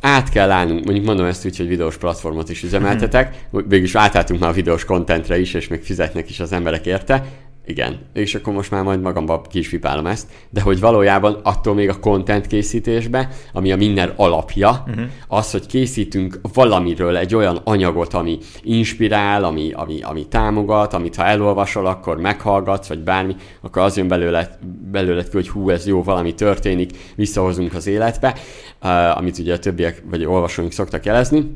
[0.02, 4.50] át kell állnunk, mondjuk mondom ezt úgy, hogy videós platformot is üzemeltetek, végülis átálltunk már
[4.50, 7.26] a videós kontentre is, és még fizetnek is az emberek érte,
[7.68, 11.74] igen, és akkor most már majd magamba ki is vipálom ezt, de hogy valójában attól
[11.74, 15.06] még a content készítésbe, ami a minden alapja, uh-huh.
[15.28, 21.26] az, hogy készítünk valamiről egy olyan anyagot, ami inspirál, ami, ami, ami támogat, amit ha
[21.26, 24.58] elolvasol, akkor meghallgatsz, vagy bármi, akkor az jön belőle,
[24.92, 28.36] belőle hogy hú, ez jó, valami történik, visszahozunk az életbe,
[28.84, 31.52] uh, amit ugye a többiek, vagy olvasóink szoktak jelezni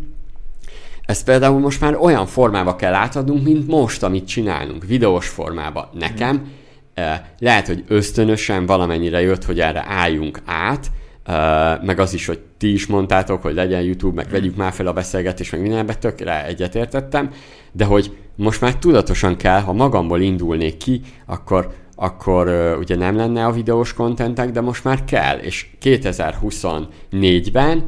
[1.11, 5.89] ezt például most már olyan formába kell átadnunk, mint most, amit csinálunk, videós formába.
[5.93, 6.51] Nekem
[6.93, 10.91] eh, lehet, hogy ösztönösen valamennyire jött, hogy erre álljunk át,
[11.81, 14.93] meg az is, hogy ti is mondtátok, hogy legyen YouTube, meg vegyük már fel a
[14.93, 17.29] beszélgetést, meg mindenbe tökre egyetértettem,
[17.71, 23.45] de hogy most már tudatosan kell, ha magamból indulnék ki, akkor akkor ugye nem lenne
[23.45, 27.85] a videós kontentek, de most már kell, és 2024-ben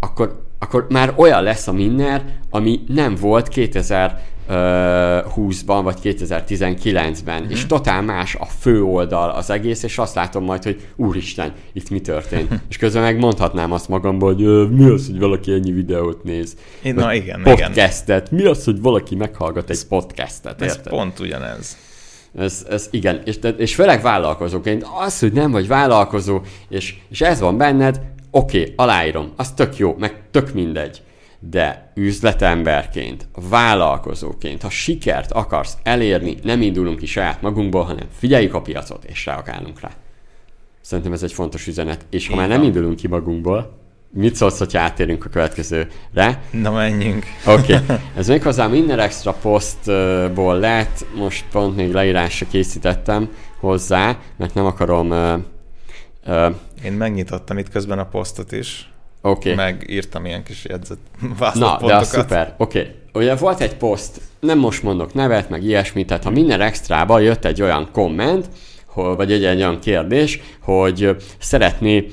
[0.00, 7.50] akkor akkor már olyan lesz a Minner, ami nem volt 2020-ban vagy 2019-ben, mm-hmm.
[7.50, 11.90] és totál más a fő oldal az egész, és azt látom majd, hogy úristen, itt
[11.90, 12.60] mi történt.
[12.70, 16.56] és közben meg mondhatnám azt magamból, hogy mi az, hogy valaki ennyi videót néz.
[16.82, 18.28] Én, na igen, podcastet.
[18.32, 18.44] Igen.
[18.44, 20.92] Mi az, hogy valaki meghallgat egy podcastet, Ez érted?
[20.92, 21.76] pont ugyanez.
[22.38, 27.40] Ez, ez igen, és, és főleg vállalkozóként, az, hogy nem vagy vállalkozó, és, és ez
[27.40, 28.00] van benned,
[28.36, 31.02] oké, okay, aláírom, az tök jó, meg tök mindegy.
[31.38, 38.60] De üzletemberként, vállalkozóként, ha sikert akarsz elérni, nem indulunk ki saját magunkból, hanem figyeljük a
[38.60, 39.90] piacot, és reagálunk rá.
[40.80, 42.06] Szerintem ez egy fontos üzenet.
[42.10, 43.78] És ha Én már nem indulunk ki magunkból,
[44.10, 46.42] mit szólsz, hogyha átérünk a következőre?
[46.50, 47.24] Na menjünk.
[47.46, 47.74] Oké.
[47.74, 47.96] Okay.
[48.16, 53.28] Ez méghozzá minden extra posztból lett, most pont még leírásra készítettem
[53.60, 55.38] hozzá, mert nem akarom uh,
[56.26, 56.54] uh,
[56.84, 58.90] én megnyitottam itt közben a posztot is.
[59.20, 59.52] Oké.
[59.52, 59.64] Okay.
[59.64, 60.98] Megírtam ilyen kis jegyzet
[61.54, 62.54] Na, de az szuper.
[62.56, 62.94] Oké, okay.
[63.12, 67.44] ugye volt egy poszt, nem most mondok nevet, meg ilyesmit, tehát ha minden extrába jött
[67.44, 68.48] egy olyan komment,
[68.94, 72.06] vagy egy, egy olyan kérdés, hogy szeretné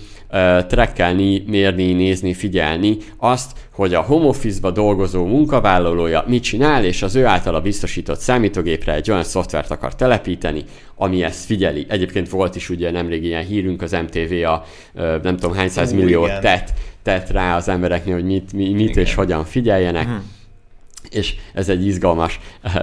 [0.68, 7.16] trekkelni, mérni, nézni, figyelni azt, hogy a home office-ba dolgozó munkavállalója mit csinál, és az
[7.16, 10.64] ő általa biztosított számítógépre egy olyan szoftvert akar telepíteni,
[10.96, 11.86] ami ezt figyeli.
[11.90, 14.64] Egyébként volt is ugye nemrég ilyen hírünk, az MTV a
[15.24, 16.74] nem tudom hány száz milliót tett,
[17.04, 20.06] tett rá az embereknél, hogy mit, mit és hogyan figyeljenek.
[20.06, 20.42] Hmm
[21.10, 22.40] és ez egy izgalmas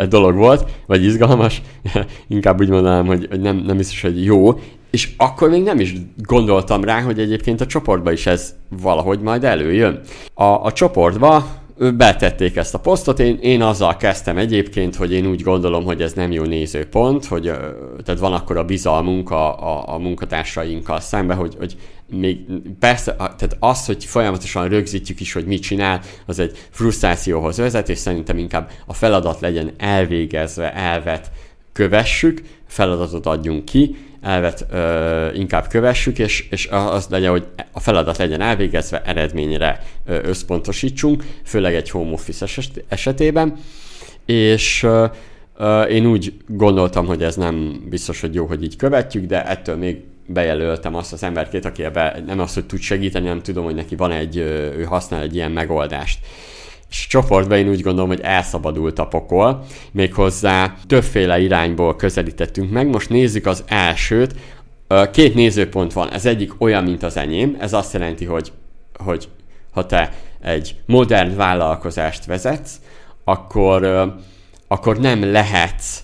[0.08, 1.62] dolog volt, vagy izgalmas,
[2.28, 4.60] inkább úgy mondanám, hogy, hogy nem, nem biztos, hogy jó,
[4.90, 9.44] és akkor még nem is gondoltam rá, hogy egyébként a csoportba is ez valahogy majd
[9.44, 10.00] előjön.
[10.34, 11.58] A, a csoportba
[11.96, 16.12] betették ezt a posztot, én, én azzal kezdtem egyébként, hogy én úgy gondolom, hogy ez
[16.12, 17.42] nem jó nézőpont, hogy
[18.04, 21.76] tehát van akkor a bizalmunk a, a, a munkatársainkkal szembe, hogy, hogy
[22.10, 22.38] még
[22.78, 27.98] persze, tehát az, hogy folyamatosan rögzítjük is, hogy mit csinál, az egy frusztrációhoz vezet, és
[27.98, 31.30] szerintem inkább a feladat legyen elvégezve, elvet
[31.72, 38.16] kövessük, feladatot adjunk ki, elvet ö, inkább kövessük, és, és az legyen, hogy a feladat
[38.16, 42.46] legyen elvégezve, eredményre összpontosítsunk, főleg egy home office
[42.88, 43.56] esetében,
[44.26, 45.06] és ö,
[45.56, 49.76] ö, én úgy gondoltam, hogy ez nem biztos, hogy jó, hogy így követjük, de ettől
[49.76, 49.96] még
[50.26, 53.96] bejelöltem azt az emberkét, aki ebbe nem az, hogy tud segíteni, nem tudom, hogy neki
[53.96, 54.36] van egy,
[54.76, 56.18] ő használ egy ilyen megoldást
[56.90, 62.88] csoportban én úgy gondolom, hogy elszabadult a pokol, méghozzá többféle irányból közelítettünk meg.
[62.88, 64.34] Most nézzük az elsőt.
[65.12, 66.12] Két nézőpont van.
[66.12, 67.56] Ez egyik olyan, mint az enyém.
[67.60, 68.52] Ez azt jelenti, hogy,
[68.96, 69.28] hogy
[69.70, 72.80] ha te egy modern vállalkozást vezetsz,
[73.24, 73.84] akkor,
[74.68, 76.02] akkor nem lehetsz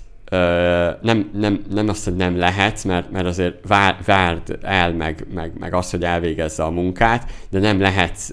[1.01, 5.53] nem, nem, nem azt, hogy nem lehetsz, mert, mert azért vár, várd el meg, meg,
[5.59, 8.31] meg azt, hogy elvégezze a munkát, de nem lehetsz,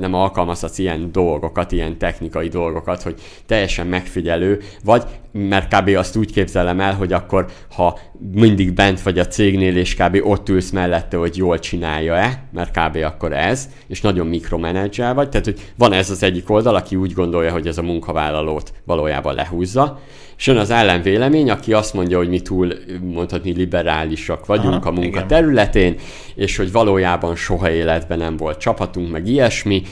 [0.00, 5.02] nem alkalmazhatsz ilyen dolgokat, ilyen technikai dolgokat, hogy teljesen megfigyelő, vagy
[5.32, 5.88] mert kb.
[5.96, 7.98] azt úgy képzelem el, hogy akkor, ha
[8.32, 10.18] mindig bent vagy a cégnél, és kb.
[10.22, 12.96] ott ülsz mellette, hogy jól csinálja-e, mert kb.
[12.96, 17.12] akkor ez, és nagyon mikromenedzsel vagy, tehát hogy van ez az egyik oldal, aki úgy
[17.12, 20.00] gondolja, hogy ez a munkavállalót valójában lehúzza,
[20.36, 24.92] és jön az ellenvélemény, aki azt mondja, hogy mi túl mondhatni liberálisak vagyunk Aha, a
[24.92, 25.26] munka igen.
[25.26, 25.96] területén,
[26.34, 29.82] és hogy valójában soha életben nem volt csapatunk, meg ilyesmi.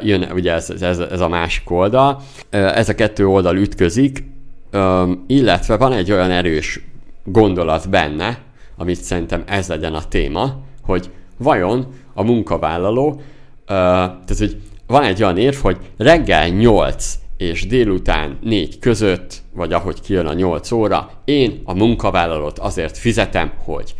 [0.00, 2.22] Jön ugye ez, ez, ez a másik oldal.
[2.50, 4.24] Ez a kettő oldal ütközik,
[5.26, 6.80] illetve van egy olyan erős
[7.24, 8.38] gondolat benne,
[8.76, 13.20] amit szerintem ez legyen a téma, hogy vajon a munkavállaló,
[13.66, 20.00] tehát hogy van egy olyan érv, hogy reggel 8 és délután 4 között, vagy ahogy
[20.00, 23.94] kijön a 8 óra, én a munkavállalót azért fizetem, hogy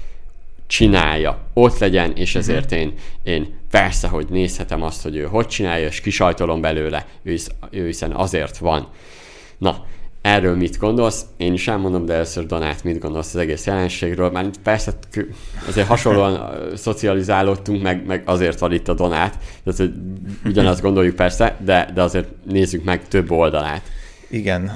[0.67, 2.39] csinálja, ott legyen, és mhm.
[2.39, 2.93] ezért én,
[3.23, 7.37] én persze, hogy nézhetem azt, hogy ő hogy csinálja, és kisajtolom belőle, ő,
[7.71, 8.89] ő hiszen azért van.
[9.59, 9.87] Na,
[10.29, 11.25] Erről mit gondolsz?
[11.37, 14.31] Én is elmondom, de először Donát mit gondolsz az egész jelenségről.
[14.31, 14.93] Már persze
[15.69, 19.93] azért hasonlóan szocializálódtunk, meg, meg azért van itt a Donát, tehát hogy
[20.45, 23.83] ugyanazt gondoljuk persze, de, de azért nézzük meg több oldalát.
[24.31, 24.69] Igen,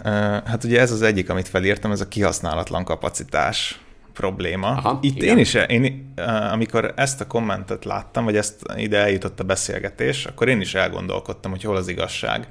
[0.44, 3.80] hát ugye ez az egyik, amit felírtam, ez a kihasználatlan kapacitás
[4.12, 4.68] probléma.
[4.68, 5.28] Aha, Itt igen.
[5.28, 6.14] én is, én,
[6.52, 11.50] amikor ezt a kommentet láttam, vagy ezt ide eljutott a beszélgetés, akkor én is elgondolkodtam,
[11.50, 12.46] hogy hol az igazság.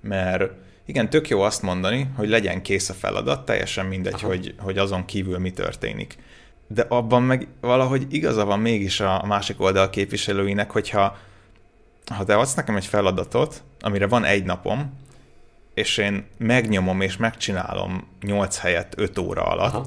[0.00, 0.50] Mert
[0.86, 5.04] igen, tök jó azt mondani, hogy legyen kész a feladat, teljesen mindegy, hogy, hogy azon
[5.04, 6.16] kívül mi történik.
[6.66, 11.16] De abban meg valahogy igaza van mégis a másik oldal képviselőinek, hogyha
[12.14, 14.98] ha te adsz nekem egy feladatot, amire van egy napom,
[15.74, 19.84] és én megnyomom és megcsinálom 8 helyet 5 óra alatt, Aha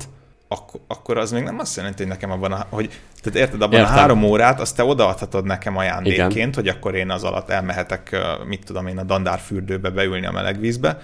[0.47, 3.79] ak- akkor az még nem azt jelenti, hogy nekem abban a, hogy, tehát érted, abban
[3.79, 3.95] Értem.
[3.95, 6.53] a három órát azt te odaadhatod nekem ajándékként, Igen.
[6.53, 10.99] hogy akkor én az alatt elmehetek, mit tudom én, a dandárfürdőbe beülni a meleg vízbe,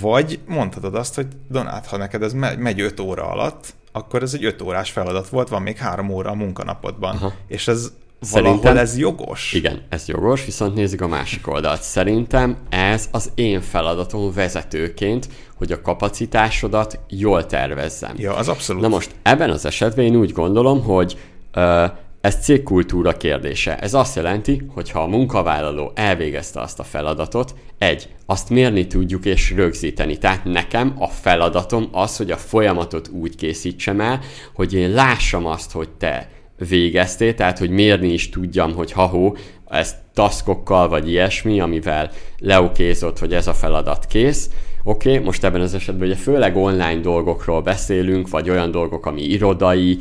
[0.00, 4.44] vagy mondhatod azt, hogy Donát, ha neked ez megy 5 óra alatt, akkor ez egy
[4.44, 7.16] 5 órás feladat volt, van még három óra a munkanapodban.
[7.16, 7.32] Aha.
[7.46, 9.52] És ez Valahol Szerintem, ez jogos?
[9.52, 11.82] Igen, ez jogos, viszont nézzük a másik oldalt.
[11.82, 18.14] Szerintem ez az én feladatom vezetőként, hogy a kapacitásodat jól tervezzem.
[18.16, 18.82] Ja, az abszolút.
[18.82, 21.18] Na most ebben az esetben én úgy gondolom, hogy
[21.54, 21.84] uh,
[22.20, 23.78] ez cégkultúra kérdése.
[23.78, 29.24] Ez azt jelenti, hogy ha a munkavállaló elvégezte azt a feladatot, egy, azt mérni tudjuk
[29.24, 30.18] és rögzíteni.
[30.18, 34.20] Tehát nekem a feladatom az, hogy a folyamatot úgy készítsem el,
[34.54, 36.28] hogy én lássam azt, hogy te
[36.68, 39.36] végeztél, tehát hogy mérni is tudjam, hogy ha-hó,
[39.68, 44.50] ezt taskokkal vagy ilyesmi, amivel leokézott, hogy ez a feladat kész.
[44.84, 49.22] Oké, okay, most ebben az esetben ugye főleg online dolgokról beszélünk, vagy olyan dolgok, ami
[49.22, 49.98] irodai,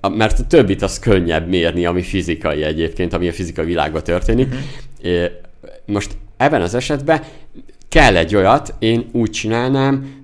[0.00, 4.46] mert a többit az könnyebb mérni, ami fizikai egyébként, ami a fizikai világban történik.
[5.02, 5.24] Uh-huh.
[5.86, 7.22] Most ebben az esetben
[7.88, 10.14] kell egy olyat, én úgy csinálnám,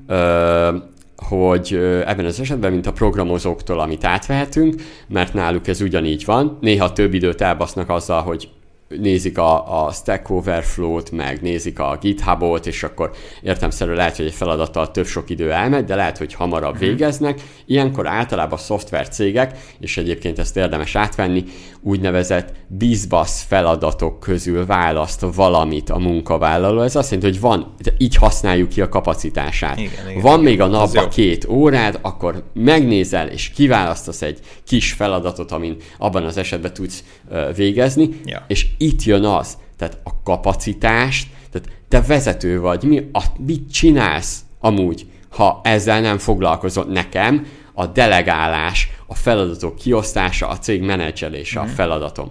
[1.28, 1.74] hogy
[2.06, 4.74] ebben az esetben, mint a programozóktól, amit átvehetünk,
[5.08, 8.48] mert náluk ez ugyanígy van, néha több időt elbasznak azzal, hogy
[8.88, 13.10] nézik a, a Stack Overflow-t, meg nézik a GitHub-ot, és akkor
[13.42, 16.88] értemszerű lehet, hogy egy feladattal több sok idő elmegy, de lehet, hogy hamarabb mm-hmm.
[16.88, 17.40] végeznek.
[17.66, 21.44] Ilyenkor általában a szoftvercégek, és egyébként ezt érdemes átvenni,
[21.82, 26.80] úgynevezett bizbasz feladatok közül választ valamit a munkavállaló.
[26.80, 29.78] Ez azt jelenti, hogy van, így használjuk ki a kapacitását.
[29.78, 34.92] Igen, igen, van igen, még a napban két órád, akkor megnézel és kiválasztasz egy kis
[34.92, 38.44] feladatot, amin abban az esetben tudsz uh, végezni, ja.
[38.48, 44.40] és itt jön az, tehát a kapacitást, tehát te vezető vagy, mi, a, mit csinálsz
[44.60, 47.46] amúgy, ha ezzel nem foglalkozol nekem,
[47.78, 51.68] a delegálás, a feladatok kiosztása, a cég menedzselése mm-hmm.
[51.68, 51.80] a mhm.
[51.80, 52.30] feladatom.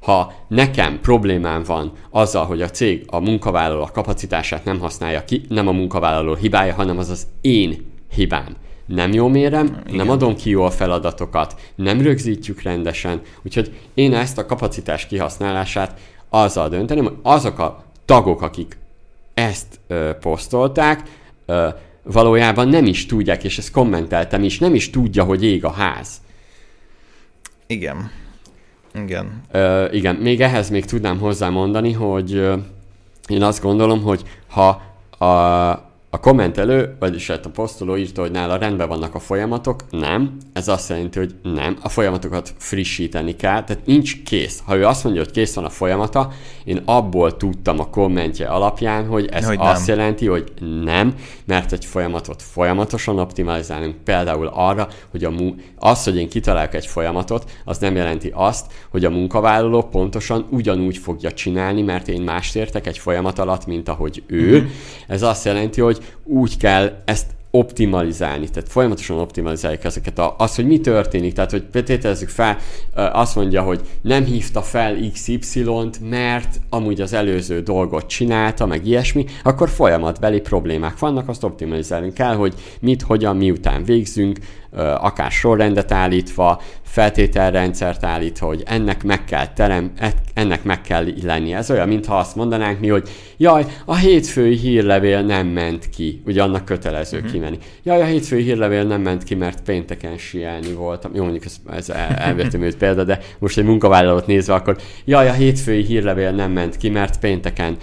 [0.00, 5.42] Ha nekem problémám van azzal, hogy a cég a munkavállaló a kapacitását nem használja ki,
[5.48, 8.56] nem a munkavállaló hibája, hanem az az én hibám.
[8.86, 9.96] Nem jó mérem, Igen.
[9.96, 16.00] nem adom ki jó a feladatokat, nem rögzítjük rendesen, úgyhogy én ezt a kapacitás kihasználását
[16.28, 18.78] azzal dönteném, hogy azok a tagok, akik
[19.34, 21.02] ezt ö, posztolták,
[21.46, 21.68] ö,
[22.02, 26.08] valójában nem is tudják, és ezt kommenteltem is, nem is tudja, hogy ég a ház.
[27.66, 28.10] Igen.
[28.94, 29.42] Igen.
[29.50, 32.56] Ö, igen, még ehhez még tudnám hozzámondani, hogy ö,
[33.28, 34.82] én azt gondolom, hogy ha
[35.18, 39.84] a, a kommentelő, vagyis hát a posztoló írta, hogy nála rendben vannak a folyamatok.
[39.90, 40.36] Nem.
[40.52, 41.76] Ez azt jelenti, hogy nem.
[41.82, 44.62] A folyamatokat frissíteni kell, tehát nincs kész.
[44.66, 46.32] Ha ő azt mondja, hogy kész van a folyamata,
[46.64, 49.96] én abból tudtam a kommentje alapján, hogy ez hogy azt nem.
[49.96, 50.52] jelenti, hogy
[50.84, 53.94] nem, mert egy folyamatot folyamatosan optimalizálunk.
[54.04, 58.66] Például arra, hogy a mu- az, hogy én kitalálok egy folyamatot, az nem jelenti azt,
[58.90, 63.88] hogy a munkavállaló pontosan ugyanúgy fogja csinálni, mert én mást értek egy folyamat alatt, mint
[63.88, 64.56] ahogy ő.
[64.56, 64.66] Mm-hmm.
[65.06, 70.18] Ez azt jelenti, hogy úgy kell ezt optimalizálni, tehát folyamatosan optimalizáljuk ezeket.
[70.18, 72.58] A, az, hogy mi történik, tehát hogy tételezzük fel,
[72.94, 79.24] azt mondja, hogy nem hívta fel XY-t, mert amúgy az előző dolgot csinálta, meg ilyesmi,
[79.42, 84.38] akkor folyamatbeli problémák vannak, azt optimalizálni kell, hogy mit, hogyan, miután végzünk,
[84.76, 89.92] akár sorrendet állítva, feltételrendszert állítva, hogy ennek meg kell terem,
[90.34, 91.54] ennek meg kell lenni.
[91.54, 96.42] Ez olyan, mintha azt mondanánk mi, hogy jaj, a hétfői hírlevél nem ment ki, ugye
[96.42, 97.32] annak kötelező uh-huh.
[97.32, 97.58] kimenni.
[97.82, 101.14] Jaj, a hétfői hírlevél nem ment ki, mert pénteken sielni voltam.
[101.14, 105.84] Jó, mondjuk ez, ez elvetőműt példa, de most egy munkavállalót nézve, akkor jaj, a hétfői
[105.84, 107.76] hírlevél nem ment ki, mert pénteken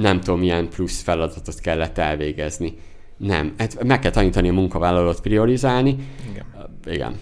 [0.00, 2.74] nem tudom, milyen plusz feladatot kellett elvégezni.
[3.18, 3.54] Nem.
[3.58, 5.96] Hát meg kell tanítani a munkavállalót priorizálni.
[6.30, 6.44] Igen.
[6.86, 7.18] Igen.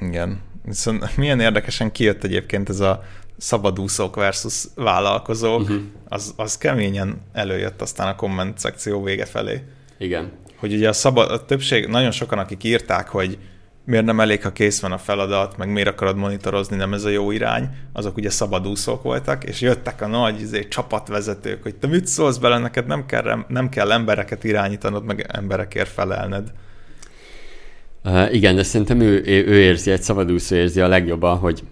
[0.00, 0.40] Igen.
[0.64, 3.04] Viszont milyen érdekesen kijött egyébként ez a
[3.36, 5.80] szabadúszók versus vállalkozók, uh-huh.
[6.08, 9.62] az, az keményen előjött aztán a komment szekció vége felé.
[9.98, 10.32] Igen.
[10.56, 13.38] Hogy ugye a, szabad, a többség, nagyon sokan, akik írták, hogy
[13.84, 17.08] miért nem elég, ha kész van a feladat, meg miért akarod monitorozni, nem ez a
[17.08, 22.06] jó irány, azok ugye szabadúszók voltak, és jöttek a nagy izé, csapatvezetők, hogy te mit
[22.06, 26.52] szólsz bele, neked nem kell, nem kell embereket irányítanod, meg emberekért felelned.
[28.04, 31.62] Uh, igen, de szerintem ő, ő érzi, egy szabadúszó érzi a legjobban, hogy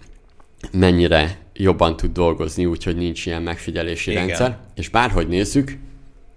[0.71, 4.25] mennyire jobban tud dolgozni, úgyhogy nincs ilyen megfigyelési igen.
[4.25, 4.57] rendszer.
[4.75, 5.77] És bárhogy nézzük,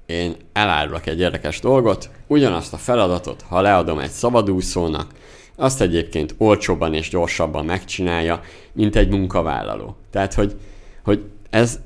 [0.07, 5.11] én elárulok egy érdekes dolgot, ugyanazt a feladatot, ha leadom egy szabadúszónak,
[5.57, 8.41] azt egyébként olcsóbban és gyorsabban megcsinálja,
[8.73, 9.97] mint egy munkavállaló.
[10.11, 10.55] Tehát, hogy,
[11.05, 11.81] hogy ez,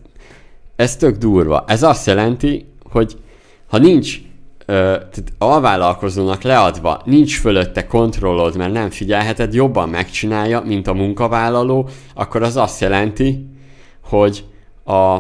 [0.77, 1.65] ez tök durva.
[1.67, 3.17] Ez azt jelenti, hogy
[3.67, 4.21] ha nincs
[4.67, 12.43] tehát alvállalkozónak leadva nincs fölötte kontrollod, mert nem figyelheted, jobban megcsinálja, mint a munkavállaló, akkor
[12.43, 13.47] az azt jelenti,
[14.05, 14.45] hogy
[14.85, 15.19] a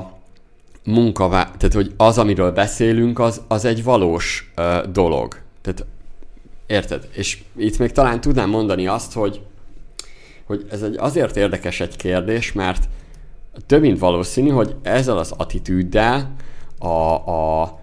[0.84, 1.42] munkavá...
[1.44, 5.38] tehát hogy az, amiről beszélünk, az, az egy valós ö, dolog.
[5.62, 5.86] Tehát
[6.66, 7.08] Érted?
[7.12, 9.40] És itt még talán tudnám mondani azt, hogy,
[10.44, 12.88] hogy ez egy azért érdekes egy kérdés, mert
[13.66, 16.34] több mint valószínű, hogy ezzel az attitűddel
[16.78, 17.80] a, a,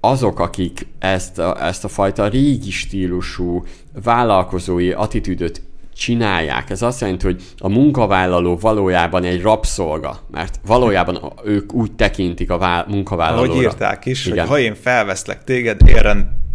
[0.00, 3.64] azok, akik ezt a, ezt a fajta régi stílusú
[4.02, 5.62] vállalkozói attitűdöt
[5.94, 6.70] csinálják.
[6.70, 12.58] Ez azt jelenti, hogy a munkavállaló valójában egy rabszolga, mert valójában ők úgy tekintik a
[12.58, 13.50] vál- munkavállalóra.
[13.50, 14.38] Ahogy írták is, Igen.
[14.38, 16.45] hogy ha én felveszlek téged, érren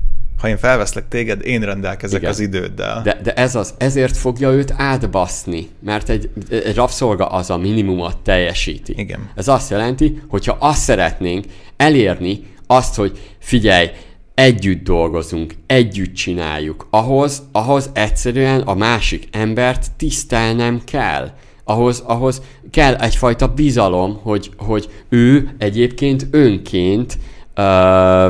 [0.41, 2.31] ha én felveszlek téged, én rendelkezek Igen.
[2.31, 3.01] az időddel.
[3.01, 8.17] De, de ez az, ezért fogja őt átbaszni, mert egy, egy rabszolga az a minimumot
[8.17, 8.93] teljesíti.
[8.97, 9.29] Igen.
[9.35, 11.45] Ez azt jelenti, hogyha azt szeretnénk
[11.77, 13.89] elérni, azt, hogy figyelj,
[14.33, 21.31] együtt dolgozunk, együtt csináljuk, ahhoz, ahhoz egyszerűen a másik embert tisztelnem kell
[21.63, 27.17] ahhoz, ahhoz kell egyfajta bizalom, hogy, hogy ő egyébként önként
[27.53, 28.27] ö,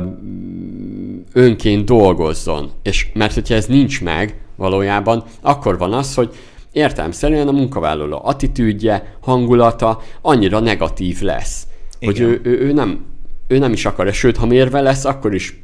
[1.34, 2.71] önként dolgozzon.
[2.84, 6.36] És mert hogyha ez nincs meg valójában, akkor van az, hogy
[6.71, 11.67] értelmszerűen a munkavállaló attitűdje, hangulata annyira negatív lesz,
[11.99, 12.13] Igen.
[12.13, 13.05] hogy ő, ő, ő, nem,
[13.47, 15.59] ő nem is akar, sőt, ha mérve lesz, akkor is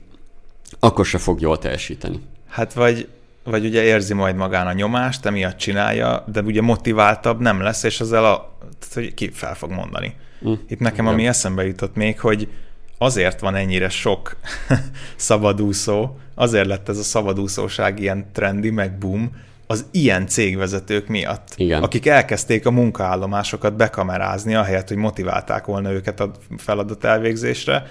[0.80, 2.20] akkor se fog jól teljesíteni.
[2.48, 3.08] Hát vagy,
[3.44, 8.00] vagy ugye érzi majd magán a nyomást, emiatt csinálja, de ugye motiváltabb nem lesz, és
[8.00, 10.16] ezzel a, tehát, hogy ki fel fog mondani.
[10.48, 10.54] Mm.
[10.68, 12.48] Itt nekem ami eszembe jutott még, hogy
[12.98, 14.38] azért van ennyire sok
[15.16, 19.32] szabadúszó, azért lett ez a szabadúszóság ilyen trendi, meg boom,
[19.68, 21.84] az ilyen cégvezetők miatt, Igen.
[21.84, 27.86] akik elkezdték a munkaállomásokat bekamerázni, ahelyett, hogy motiválták volna őket a feladat elvégzésre,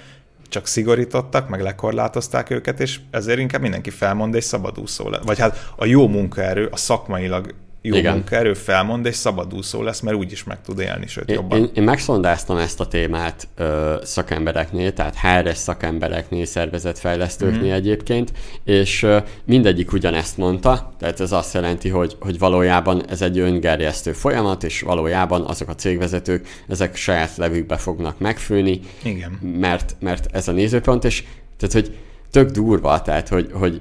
[0.48, 5.22] csak szigorítottak, meg lekorlátozták őket, és ezért inkább mindenki felmond és szabadúszó lesz.
[5.24, 7.54] Vagy hát a jó munkaerő, a szakmailag
[7.86, 8.12] jó Igen.
[8.14, 11.58] munkaerő felmond, és szabadúszó lesz, mert úgyis meg tud élni, sőt én, jobban.
[11.58, 17.72] Én, én megszondáztam ezt a témát ö, szakembereknél, tehát HRS szakembereknél, szervezetfejlesztőknél mm-hmm.
[17.72, 18.32] egyébként,
[18.64, 24.12] és ö, mindegyik ugyanezt mondta, tehát ez azt jelenti, hogy, hogy valójában ez egy öngerjesztő
[24.12, 29.30] folyamat, és valójában azok a cégvezetők, ezek saját levükbe fognak megfőni, Igen.
[29.60, 31.24] Mert, mert ez a nézőpont, és
[31.56, 31.96] tehát, hogy
[32.30, 33.80] tök durva, tehát, hogy, hogy,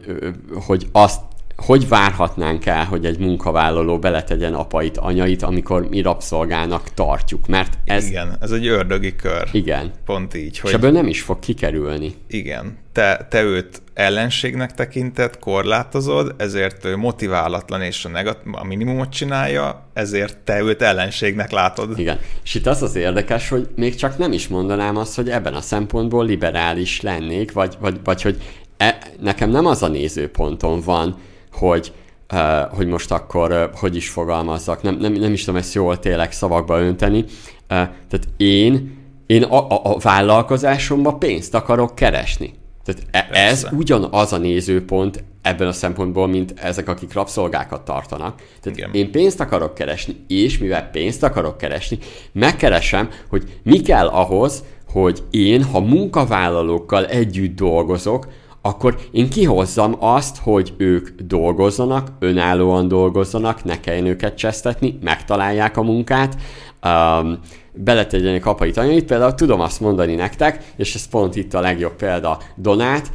[0.66, 1.22] hogy azt
[1.56, 7.48] hogy várhatnánk el, hogy egy munkavállaló beletegyen apait, anyait, amikor mi rabszolgának tartjuk?
[7.48, 8.08] Mert ez...
[8.08, 9.50] Igen, ez egy ördögi kör.
[9.52, 9.92] Igen.
[10.06, 10.60] Pont így.
[10.60, 10.70] Hogy...
[10.70, 12.14] És ebből nem is fog kikerülni.
[12.28, 12.78] Igen.
[12.92, 19.86] Te, te őt ellenségnek tekinted, korlátozod, ezért ő motiválatlan és a, negat- a minimumot csinálja,
[19.94, 22.00] ezért te őt ellenségnek látod.
[22.00, 22.20] Igen.
[22.44, 25.62] És itt az az érdekes, hogy még csak nem is mondanám azt, hogy ebben a
[25.62, 28.42] szempontból liberális lennék, vagy, vagy, vagy hogy
[28.78, 31.18] e, nekem nem az a nézőponton van,
[31.56, 31.94] hogy
[32.34, 32.40] uh,
[32.78, 36.32] hogy most akkor uh, hogy is fogalmazzak, nem, nem, nem is tudom ezt jól tényleg
[36.32, 37.20] szavakba önteni.
[37.20, 37.28] Uh,
[37.68, 42.54] tehát én, én a, a, a vállalkozásomban pénzt akarok keresni.
[42.86, 48.42] Tehát e, ez ugyanaz a nézőpont ebben a szempontból, mint ezek, akik rabszolgákat tartanak.
[48.62, 48.94] Tehát Igen.
[48.94, 51.98] én pénzt akarok keresni, és mivel pénzt akarok keresni,
[52.32, 58.28] megkeresem, hogy mi kell ahhoz, hogy én, ha munkavállalókkal együtt dolgozok,
[58.66, 65.82] akkor én kihozzam azt, hogy ők dolgozzanak, önállóan dolgozzanak, ne kelljen őket csesztetni, megtalálják a
[65.82, 66.38] munkát,
[66.84, 67.40] um,
[67.74, 69.06] beletegyenek apait, anyait.
[69.06, 73.12] Például tudom azt mondani nektek, és ez pont itt a legjobb példa Donát,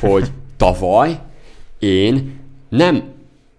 [0.00, 1.18] hogy tavaly
[1.78, 3.02] én nem,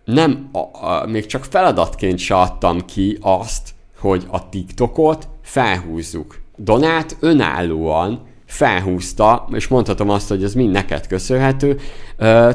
[0.06, 6.41] nem a, a, még csak feladatként se adtam ki azt, hogy a TikTokot felhúzzuk.
[6.58, 11.80] Donát önállóan felhúzta, és mondhatom azt, hogy ez mind neked köszönhető,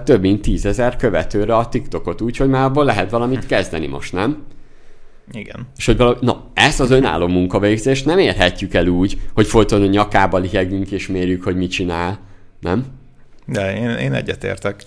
[0.05, 4.42] több mint tízezer követőre a TikTokot, úgyhogy már abból lehet valamit kezdeni most, nem?
[5.32, 5.66] Igen.
[5.76, 9.86] És hogy valami, na, ezt az önálló munkavégzést nem érhetjük el úgy, hogy folyton a
[9.86, 12.18] nyakába lihegünk és mérjük, hogy mit csinál,
[12.61, 12.84] nem?
[13.46, 14.82] De én, én egyetértek.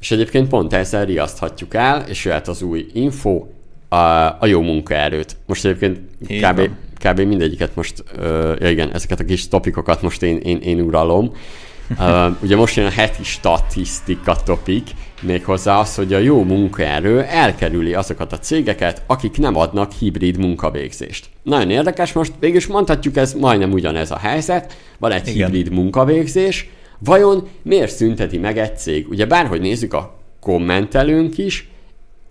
[0.00, 3.46] És egyébként pont ezzel riaszthatjuk el, és jöhet az új info,
[3.88, 3.96] a,
[4.40, 5.36] a jó munkaerőt.
[5.46, 6.70] Most egyébként kb
[7.04, 7.20] kb.
[7.20, 11.32] mindegyiket most, uh, ja igen, ezeket a kis topikokat most én, én, én uralom.
[11.98, 14.90] Uh, ugye most jön a heti statisztika topik,
[15.20, 21.26] méghozzá az, hogy a jó munkaerő elkerüli azokat a cégeket, akik nem adnak hibrid munkavégzést.
[21.42, 25.50] Nagyon érdekes, most végülis mondhatjuk, ez majdnem ugyanez a helyzet, van egy Igen.
[25.50, 29.08] hibrid munkavégzés, vajon miért szünteti meg egy cég?
[29.08, 31.68] Ugye bárhogy nézzük a kommentelőnk is,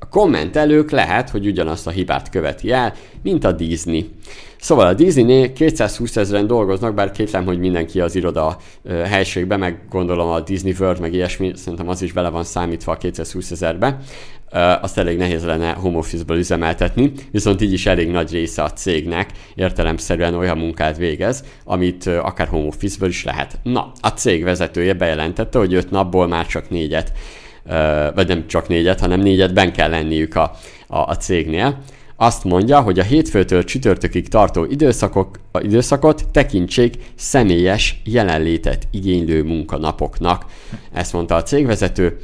[0.03, 4.09] a kommentelők lehet, hogy ugyanazt a hibát követi el, mint a Disney.
[4.59, 9.79] Szóval a Disney-nél 220 ezeren dolgoznak, bár kétlem, hogy mindenki az iroda uh, helységbe, meg
[9.89, 13.97] gondolom a Disney World, meg ilyesmi, szerintem az is bele van számítva a 220 ezerbe.
[14.53, 18.71] Uh, azt elég nehéz lenne home office-ból üzemeltetni, viszont így is elég nagy része a
[18.71, 23.59] cégnek értelemszerűen olyan munkát végez, amit akár home office-ből is lehet.
[23.63, 27.42] Na, a cég vezetője bejelentette, hogy öt napból már csak négyet, uh,
[28.15, 30.51] vagy nem csak négyet, hanem négyet ben kell lenniük a,
[30.87, 31.77] a, a cégnél
[32.15, 40.45] azt mondja, hogy a hétfőtől csütörtökig tartó időszakok, a időszakot tekintsék személyes jelenlétet igénylő munkanapoknak.
[40.93, 42.17] Ezt mondta a cégvezető.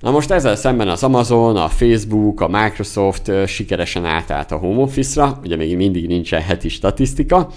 [0.00, 5.40] Na most ezzel szemben az Amazon, a Facebook, a Microsoft sikeresen átállt a home office-ra,
[5.44, 7.48] ugye még mindig nincsen heti statisztika,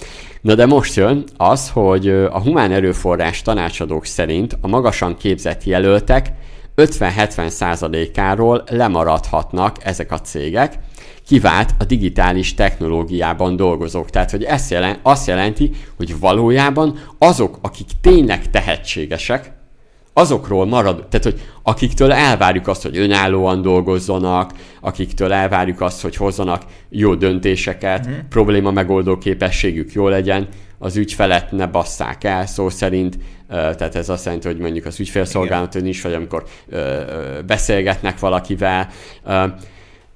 [0.42, 6.32] na de most jön az, hogy a humán erőforrás tanácsadók szerint a magasan képzett jelöltek
[6.76, 10.80] 50-70 százalékáról lemaradhatnak ezek a cégek,
[11.28, 14.10] kivált a digitális technológiában dolgozók.
[14.10, 19.52] Tehát, hogy ezt jelent, azt jelenti, hogy valójában azok, akik tényleg tehetségesek,
[20.14, 24.52] azokról marad, tehát hogy akiktől elvárjuk azt, hogy önállóan dolgozzanak,
[24.82, 28.24] akiktől elvárjuk azt, hogy hozzanak jó döntéseket, uh-huh.
[28.30, 30.48] probléma megoldó képességük jó legyen,
[30.84, 33.18] az ügyfelet ne basszák el, szó szerint,
[33.48, 36.44] tehát ez azt jelenti, hogy mondjuk az ügyfélszolgálaton is, vagy amikor
[37.46, 38.90] beszélgetnek valakivel,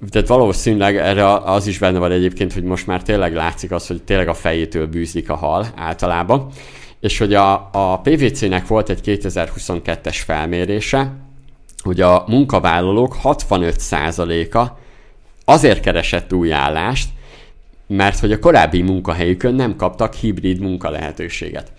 [0.09, 4.03] tehát valószínűleg erre az is benne van egyébként, hogy most már tényleg látszik az, hogy
[4.03, 6.49] tényleg a fejétől bűzik a hal általában.
[6.99, 11.13] És hogy a, a PVC-nek volt egy 2022-es felmérése,
[11.84, 14.65] hogy a munkavállalók 65%-a
[15.45, 17.09] azért keresett új állást,
[17.88, 21.71] mert hogy a korábbi munkahelyükön nem kaptak hibrid munkalehetőséget.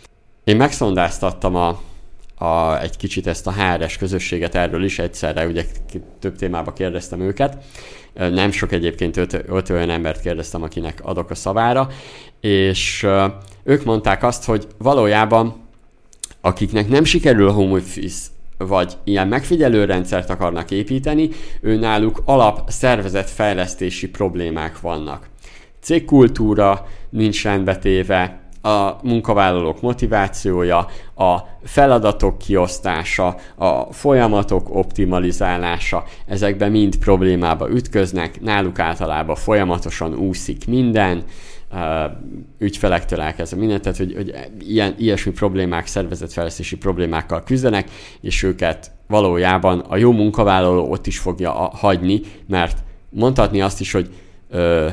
[0.44, 1.80] Én megszondáztattam a,
[2.44, 5.64] a, egy kicsit ezt a HRS közösséget erről is egyszerre, ugye
[6.20, 7.64] több témába kérdeztem őket,
[8.14, 11.88] nem sok egyébként öt, öt olyan embert kérdeztem, akinek adok a szavára,
[12.40, 13.06] és
[13.62, 15.66] ők mondták azt, hogy valójában
[16.40, 18.26] akiknek nem sikerül a home office
[18.59, 21.28] vagy ilyen megfigyelő rendszert akarnak építeni,
[21.61, 25.28] ő náluk alap szervezetfejlesztési problémák vannak.
[25.89, 30.86] Cégkultúra nincs rendbetéve, a munkavállalók motivációja,
[31.16, 41.22] a feladatok kiosztása, a folyamatok optimalizálása, ezekben mind problémába ütköznek, náluk általában folyamatosan úszik minden,
[42.59, 49.78] ügyfelektől elkezdve mindent, tehát hogy, hogy ilyen, ilyesmi problémák, szervezetfejlesztési problémákkal küzdenek, és őket valójában
[49.78, 52.78] a jó munkavállaló ott is fogja hagyni, mert
[53.11, 54.11] mondhatni azt is, hogy
[54.51, 54.89] ö,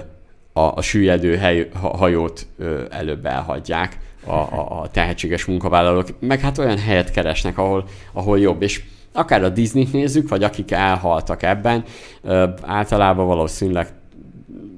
[0.58, 6.58] a, a süllyedő hely, hajót ö, előbb elhagyják a, a, a tehetséges munkavállalók, meg hát
[6.58, 11.84] olyan helyet keresnek, ahol, ahol jobb, és akár a Disney-t nézzük, vagy akik elhaltak ebben,
[12.22, 13.88] ö, általában valószínűleg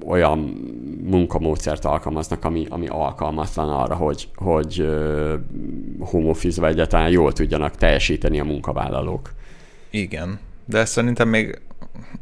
[0.06, 0.38] olyan
[1.02, 5.32] munkamódszert alkalmaznak, ami, ami alkalmatlan arra, hogy, hogy uh,
[6.00, 9.30] home office egyáltalán jól tudjanak teljesíteni a munkavállalók.
[9.90, 11.60] Igen, de szerintem még,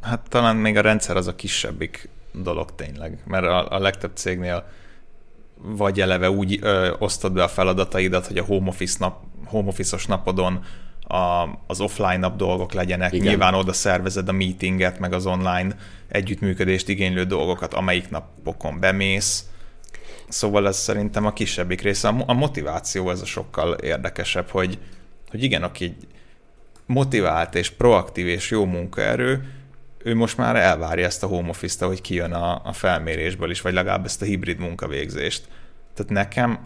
[0.01, 2.09] hát talán még a rendszer az a kisebbik
[2.43, 4.67] dolog tényleg, mert a, a legtöbb cégnél
[5.63, 10.07] vagy eleve úgy ö, osztod be a feladataidat, hogy a home, office nap, home office-os
[10.07, 10.65] napodon
[11.01, 13.13] a, az offline nap dolgok legyenek.
[13.13, 13.27] Igen.
[13.27, 15.77] Nyilván oda szervezed a meetinget, meg az online
[16.09, 19.45] együttműködést igénylő dolgokat, amelyik napokon bemész.
[20.29, 22.09] Szóval ez szerintem a kisebbik része.
[22.27, 24.79] A motiváció ez a sokkal érdekesebb, hogy,
[25.31, 25.97] hogy igen, aki
[26.87, 29.56] motivált és proaktív és jó munkaerő,
[30.07, 33.73] ő most már elvárja ezt a home office-t, hogy kijön a, a felmérésből is, vagy
[33.73, 35.49] legalább ezt a hibrid munkavégzést.
[35.95, 36.59] Tehát nekem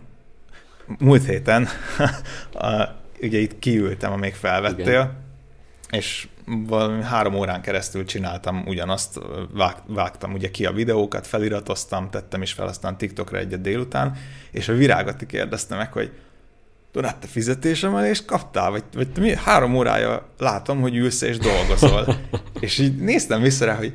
[0.99, 1.68] múlt héten
[2.53, 2.84] a,
[3.20, 5.16] ugye itt kiültem, amíg felvettél, Igen.
[5.91, 9.20] és valami három órán keresztül csináltam ugyanazt,
[9.53, 14.16] vág, vágtam ugye ki a videókat, feliratoztam, tettem is fel aztán TikTokra egyet délután,
[14.51, 16.12] és a virágot kérdezte meg, hogy
[16.93, 18.70] Donát, te fizetésemelést kaptál?
[18.70, 19.34] Vagy, vagy mi?
[19.34, 22.16] Három órája látom, hogy ülsz és dolgozol.
[22.61, 23.93] és így néztem vissza rá, hogy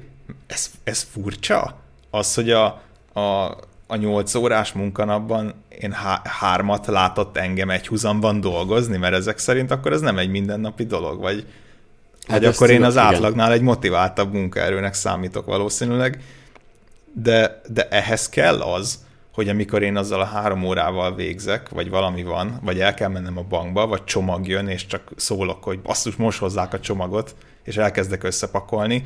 [0.47, 1.75] ez, ez furcsa?
[2.09, 2.81] Az, hogy a,
[3.13, 3.45] a,
[3.87, 9.71] a nyolc órás munkanapban én há- hármat látott engem egy húzamban dolgozni, mert ezek szerint
[9.71, 11.47] akkor ez nem egy mindennapi dolog, vagy,
[12.27, 13.05] hát vagy akkor én az igen.
[13.05, 16.23] átlagnál egy motiváltabb munkaerőnek számítok valószínűleg,
[17.13, 19.05] de, de ehhez kell az,
[19.36, 23.38] hogy amikor én azzal a három órával végzek, vagy valami van, vagy el kell mennem
[23.38, 27.77] a bankba, vagy csomag jön, és csak szólok, hogy basszus, most hozzák a csomagot, és
[27.77, 29.03] elkezdek összepakolni,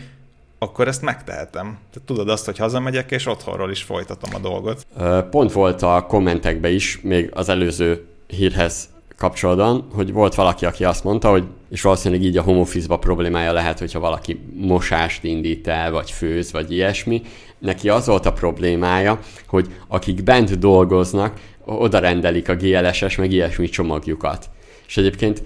[0.59, 1.65] akkor ezt megtehetem.
[1.65, 4.85] Tehát tudod azt, hogy hazamegyek, és otthonról is folytatom a dolgot.
[5.29, 11.03] Pont volt a kommentekbe is, még az előző hírhez kapcsolatban, hogy volt valaki, aki azt
[11.03, 15.91] mondta, hogy és valószínűleg így a home office problémája lehet, hogyha valaki mosást indít el,
[15.91, 17.21] vagy főz, vagy ilyesmi.
[17.59, 23.69] Neki az volt a problémája, hogy akik bent dolgoznak, oda rendelik a GLSS, meg ilyesmi
[23.69, 24.49] csomagjukat.
[24.87, 25.43] És egyébként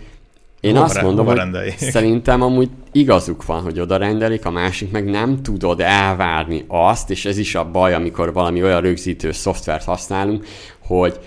[0.60, 1.78] én hova azt mondom, hogy rendeljék?
[1.96, 7.26] szerintem amúgy igazuk van, hogy oda rendelik, a másik meg nem tudod elvárni azt, és
[7.26, 10.46] ez is a baj, amikor valami olyan rögzítő szoftvert használunk,
[10.80, 11.20] hogy,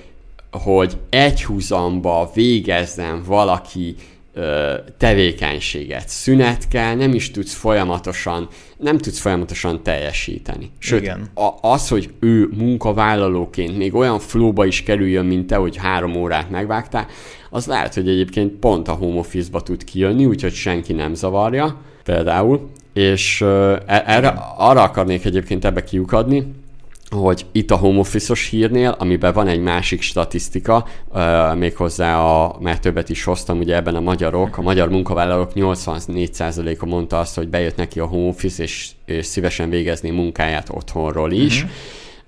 [0.51, 3.95] hogy egy húzamba végezzen valaki
[4.99, 6.09] tevékenységet.
[6.09, 10.71] Szünet kell, nem is tudsz folyamatosan, nem tudsz folyamatosan teljesíteni.
[10.79, 11.31] Sőt, Igen.
[11.35, 16.51] A, az, hogy ő munkavállalóként még olyan flóba is kerüljön, mint te, hogy három órát
[16.51, 17.07] megvágtál,
[17.51, 22.71] az lehet, hogy egyébként pont a home office-ba tud kijönni, úgyhogy senki nem zavarja, például.
[22.93, 26.47] És uh, erre, arra akarnék egyébként ebbe kiukadni,
[27.11, 32.81] hogy itt a home office hírnél, amiben van egy másik statisztika, uh, méghozzá, a, mert
[32.81, 37.77] többet is hoztam, ugye ebben a magyarok, a magyar munkavállalók 84%-a mondta azt, hogy bejött
[37.77, 41.63] neki a home office, és, és szívesen végezni munkáját otthonról is.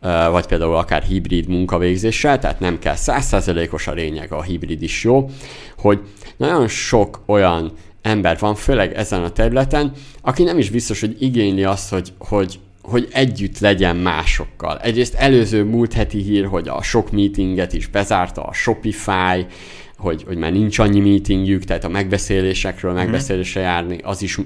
[0.01, 0.31] Uh-huh.
[0.31, 5.31] vagy például akár hibrid munkavégzéssel, tehát nem kell százszázalékos a lényeg, a hibrid is jó,
[5.79, 6.01] hogy
[6.37, 7.73] nagyon sok olyan
[8.03, 12.59] ember van, főleg ezen a területen, aki nem is biztos, hogy igényli azt, hogy, hogy,
[12.89, 14.79] hogy együtt legyen másokkal.
[14.79, 19.47] Egyrészt előző múlt heti hír, hogy a sok meetinget is bezárta a Shopify,
[19.99, 23.01] hogy, hogy már nincs annyi meetingjük, tehát a megbeszélésekről mhm.
[23.01, 24.39] megbeszélésre járni, az is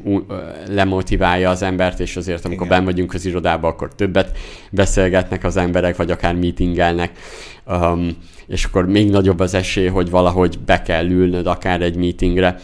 [0.68, 4.38] lemotiválja az embert, és azért amikor ben vagyunk az irodában, akkor többet
[4.70, 7.18] beszélgetnek az emberek, vagy akár meetingelnek,
[7.66, 8.08] um,
[8.46, 12.60] és akkor még nagyobb az esély, hogy valahogy be kell ülnöd akár egy meetingre.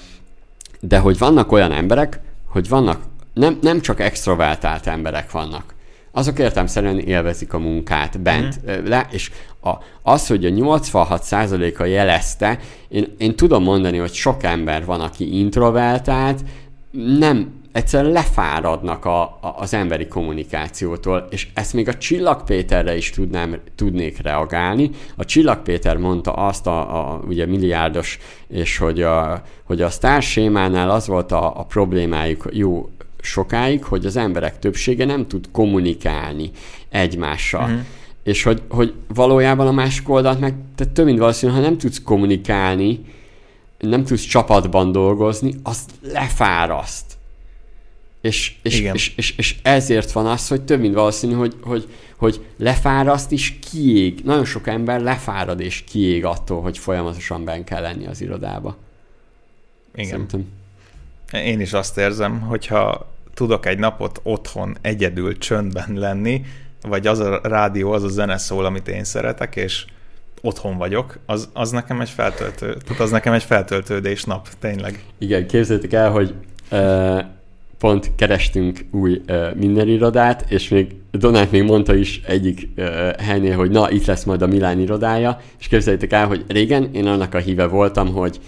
[0.81, 3.01] De hogy vannak olyan emberek, hogy vannak,
[3.39, 5.75] nem, nem csak extrovertált emberek vannak,
[6.13, 8.87] azok értelmszerűen élvezik a munkát bent mm.
[8.87, 9.31] le, és
[9.61, 9.71] a,
[10.03, 12.59] az, hogy a 86%-a jelezte,
[12.89, 16.41] én, én tudom mondani, hogy sok ember van, aki introvertált,
[17.19, 23.11] nem, egyszerűen lefáradnak a, a, az emberi kommunikációtól, és ezt még a Csillag Péterre is
[23.11, 24.91] tudnám, tudnék reagálni.
[25.17, 28.19] A Csillag Péter mondta azt a, a ugye milliárdos,
[28.49, 32.89] és hogy a, hogy a Star sémánál az volt a, a problémájuk jó
[33.21, 36.51] sokáig, hogy az emberek többsége nem tud kommunikálni
[36.89, 37.65] egymással.
[37.65, 37.81] Uh-huh.
[38.23, 42.03] És hogy, hogy valójában a másik oldalt meg tehát több mint valószínű, ha nem tudsz
[42.03, 43.01] kommunikálni,
[43.79, 47.17] nem tudsz csapatban dolgozni, az lefáraszt.
[48.21, 52.45] És, és, és, és, és ezért van az, hogy több mint valószínű, hogy, hogy, hogy
[52.57, 54.21] lefáraszt és kiég.
[54.25, 58.77] Nagyon sok ember lefárad és kiég attól, hogy folyamatosan benn kell lenni az irodába.
[59.95, 60.09] Igen.
[60.09, 60.58] Szerintem.
[61.33, 66.45] Én is azt érzem, hogyha tudok egy napot otthon egyedül csöndben lenni,
[66.83, 69.85] vagy az a rádió, az a zene szól, amit én szeretek, és
[70.41, 75.03] otthon vagyok, az, az nekem egy feltöltő, tehát az nekem egy feltöltődés nap, tényleg.
[75.19, 76.35] Igen, képzeljétek el, hogy
[76.71, 77.21] uh,
[77.79, 83.57] pont kerestünk új uh, minden irodát, és még Donát még mondta is egyik uh, helynél,
[83.57, 87.35] hogy na, itt lesz majd a Milán irodája, és képzeljétek el, hogy régen én annak
[87.35, 88.41] a híve voltam, hogy,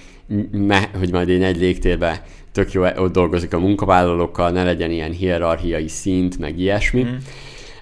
[0.50, 2.22] me, hogy majd én egy légtérbe
[2.52, 7.02] tök jó ott dolgozik a munkavállalókkal, ne legyen ilyen hierarchiai szint, meg ilyesmi.
[7.02, 7.14] Mm.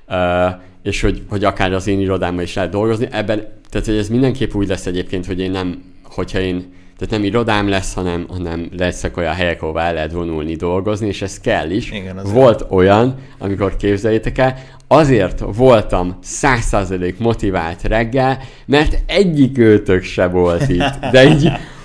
[0.09, 3.09] Uh, és hogy, hogy akár az én irodámban is lehet dolgozni.
[3.11, 7.25] Ebben, tehát hogy ez mindenképp úgy lesz egyébként, hogy én nem, hogyha én, tehát nem
[7.25, 11.71] irodám lesz, hanem, hanem leszek olyan helyek, ahol el lehet vonulni, dolgozni, és ez kell
[11.71, 11.91] is.
[11.91, 14.55] Igen, Volt olyan, amikor képzeljétek el,
[14.87, 20.99] azért voltam százszázalék motivált reggel, mert egyik őtök se volt itt.
[21.11, 21.51] De így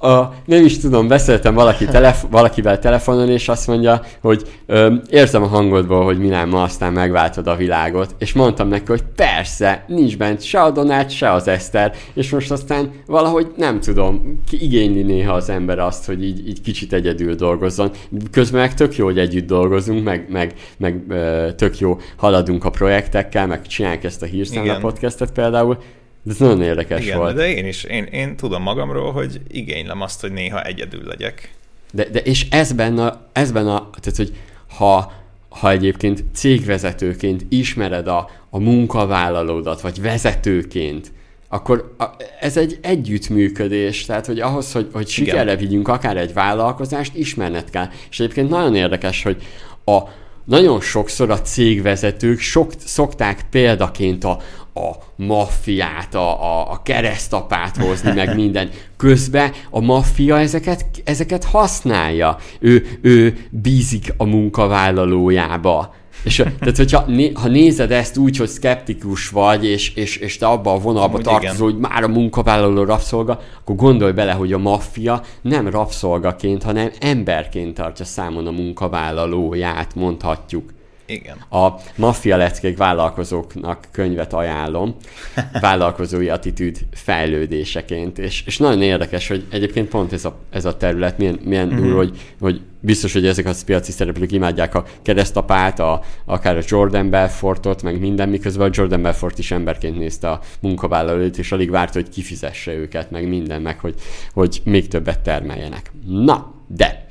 [0.00, 5.42] a, nem is tudom, beszéltem valaki telef- valakivel telefonon, és azt mondja, hogy ö, érzem
[5.42, 10.16] a hangodból, hogy Milán ma aztán megváltod a világot, és mondtam neki, hogy persze, nincs
[10.16, 15.32] bent se a Donát, se az Eszter, és most aztán valahogy nem tudom, igényli néha
[15.32, 17.90] az ember azt, hogy így, így kicsit egyedül dolgozzon.
[18.30, 22.70] Közben meg tök jó, hogy együtt dolgozunk, meg, meg, meg ö, tök jó haladunk a
[22.70, 25.78] projektekkel, meg csináljuk ezt a hírszámla podcastet például,
[26.26, 27.36] de ez nagyon érdekes Igen, volt.
[27.36, 31.50] de én is, én, én tudom magamról, hogy igénylem azt, hogy néha egyedül legyek.
[31.92, 34.36] De, de és ez benne, ez benne, tehát hogy
[34.76, 35.12] ha,
[35.48, 41.12] ha egyébként cégvezetőként ismered a, a munkavállalódat, vagy vezetőként,
[41.48, 42.04] akkor a,
[42.40, 47.88] ez egy együttműködés, tehát hogy ahhoz, hogy, hogy sikerre vigyünk akár egy vállalkozást, ismerned kell.
[48.10, 49.42] És egyébként nagyon érdekes, hogy
[49.84, 49.98] a,
[50.44, 54.40] nagyon sokszor a cégvezetők sok, szokták példaként a,
[54.76, 58.70] a maffiát, a, a, a keresztapát hozni, meg minden.
[58.96, 62.36] Közben a maffia ezeket, ezeket használja.
[62.58, 65.94] Ő, ő bízik a munkavállalójába.
[66.24, 70.46] És tehát, hogyha né, ha nézed ezt úgy, hogy szkeptikus vagy, és, és, és te
[70.46, 75.22] abba a vonalba tartozol, hogy már a munkavállaló rabszolga, akkor gondolj bele, hogy a maffia
[75.42, 80.74] nem rabszolgaként, hanem emberként tartja számon a munkavállalóját, mondhatjuk.
[81.06, 81.36] Igen.
[81.50, 84.96] A Maffia leckék vállalkozóknak könyvet ajánlom,
[85.60, 91.18] vállalkozói attitűd fejlődéseként, és, és nagyon érdekes, hogy egyébként pont ez a, ez a terület
[91.18, 91.82] milyen, milyen uh-huh.
[91.82, 96.62] durva, hogy, hogy biztos, hogy ezek a piaci szereplők imádják a keresztapát, a, akár a
[96.66, 101.70] Jordan Belfortot, meg minden, miközben a Jordan Belfort is emberként nézte a munkavállalót, és alig
[101.70, 103.94] várt, hogy kifizesse őket, meg minden, meg hogy,
[104.32, 105.90] hogy még többet termeljenek.
[106.06, 107.06] Na, de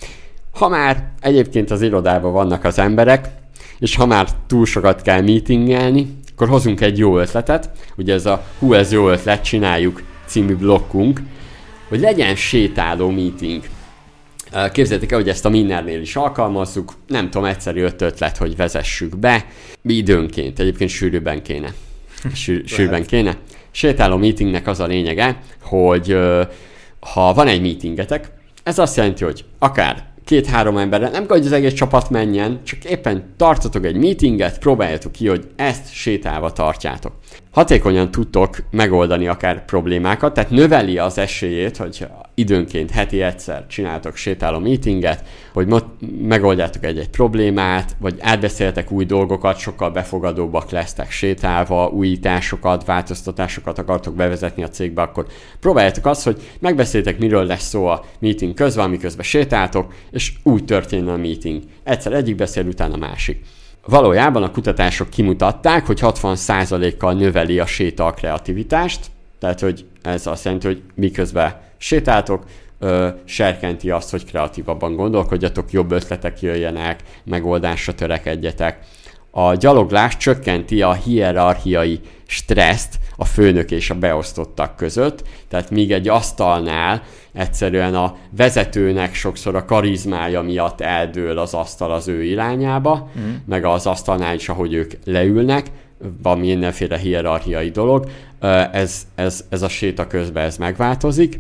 [0.51, 3.27] ha már egyébként az irodában vannak az emberek,
[3.79, 8.45] és ha már túl sokat kell meetingelni, akkor hozunk egy jó ötletet, ugye ez a
[8.59, 11.21] hú, ez jó ötlet, csináljuk című blokkunk,
[11.87, 13.63] hogy legyen sétáló meeting.
[14.71, 19.17] Képzeljétek el, hogy ezt a Minnernél is alkalmazzuk, nem tudom, egyszerű öt ötlet, hogy vezessük
[19.17, 19.45] be,
[19.83, 21.73] időnként, egyébként sűrűbben kéne.
[22.33, 23.37] Sűr, sűrűbben kéne.
[23.71, 26.17] Sétáló meetingnek az a lényege, hogy
[26.99, 28.31] ha van egy meetingetek,
[28.63, 32.83] ez azt jelenti, hogy akár két-három emberre, nem kell, hogy az egész csapat menjen, csak
[32.83, 37.13] éppen tartotok egy meetinget, próbáljátok ki, hogy ezt sétálva tartjátok
[37.55, 44.59] hatékonyan tudtok megoldani akár problémákat, tehát növeli az esélyét, hogy időnként heti egyszer csináltok sétáló
[44.59, 45.67] meetinget, hogy
[46.21, 54.63] megoldjátok egy-egy problémát, vagy átbeszéltek új dolgokat, sokkal befogadóbbak lesztek sétálva, újításokat, változtatásokat akartok bevezetni
[54.63, 55.25] a cégbe, akkor
[55.59, 61.11] próbáljátok azt, hogy megbeszéltek, miről lesz szó a meeting közben, miközben sétáltok, és úgy történne
[61.11, 61.63] a meeting.
[61.83, 63.41] Egyszer egyik beszél, utána a másik.
[63.85, 69.05] Valójában a kutatások kimutatták, hogy 60%-kal növeli a séta a kreativitást,
[69.39, 72.43] tehát hogy ez azt jelenti, hogy miközben sétáltok,
[72.79, 78.79] ö, serkenti azt, hogy kreatívabban gondolkodjatok, jobb ötletek jöjjenek, megoldásra törekedjetek.
[79.37, 86.07] A gyaloglás csökkenti a hierarchiai stresszt a főnök és a beosztottak között, tehát míg egy
[86.07, 93.33] asztalnál egyszerűen a vezetőnek sokszor a karizmája miatt eldől az asztal az ő irányába, mm.
[93.45, 95.71] meg az asztalnál is, ahogy ők leülnek,
[96.21, 98.09] van mindenféle hierarchiai dolog,
[98.71, 101.39] ez, ez, ez a séta közben ez megváltozik.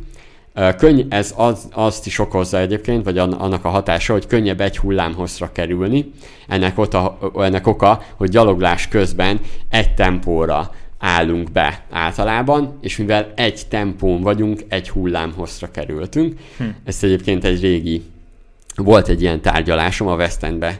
[0.77, 5.51] Könny, ez az, azt is okozza egyébként, vagy annak a hatása, hogy könnyebb egy hullámhozra
[5.51, 6.11] kerülni.
[6.47, 9.39] Ennek, ota, ennek oka, hogy gyaloglás közben
[9.69, 16.39] egy tempóra állunk be általában, és mivel egy tempón vagyunk, egy hullámhosszra kerültünk.
[16.57, 16.63] Hm.
[16.83, 18.03] Ezt egyébként egy régi,
[18.75, 20.79] volt egy ilyen tárgyalásom, a West Endbe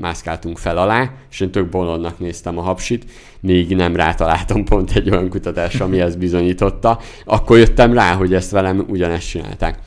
[0.00, 3.04] mászkáltunk fel alá, és én tök bolondnak néztem a hapsit,
[3.40, 6.98] még nem rátaláltam pont egy olyan kutatásra, ami ezt bizonyította.
[7.24, 9.78] Akkor jöttem rá, hogy ezt velem ugyanezt csinálták.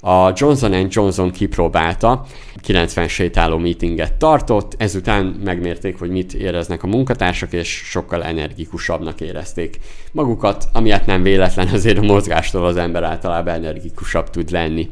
[0.00, 2.24] A Johnson Johnson kipróbálta,
[2.60, 9.78] 90 sétáló meetinget tartott, ezután megmérték, hogy mit éreznek a munkatársak, és sokkal energikusabbnak érezték
[10.12, 14.90] magukat, amiatt nem véletlen, azért a mozgástól az ember általában energikusabb tud lenni.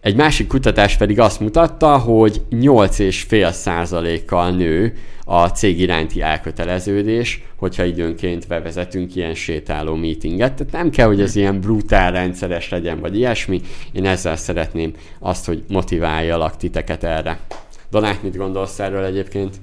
[0.00, 8.48] Egy másik kutatás pedig azt mutatta, hogy 8,5%-kal nő a cég iránti elköteleződés, hogyha időnként
[8.48, 10.54] bevezetünk ilyen sétáló meetinget.
[10.54, 13.60] Tehát nem kell, hogy ez ilyen brutál rendszeres legyen, vagy ilyesmi.
[13.92, 17.38] Én ezzel szeretném azt, hogy motiváljalak titeket erre.
[17.90, 19.56] Donát, mit gondolsz erről egyébként?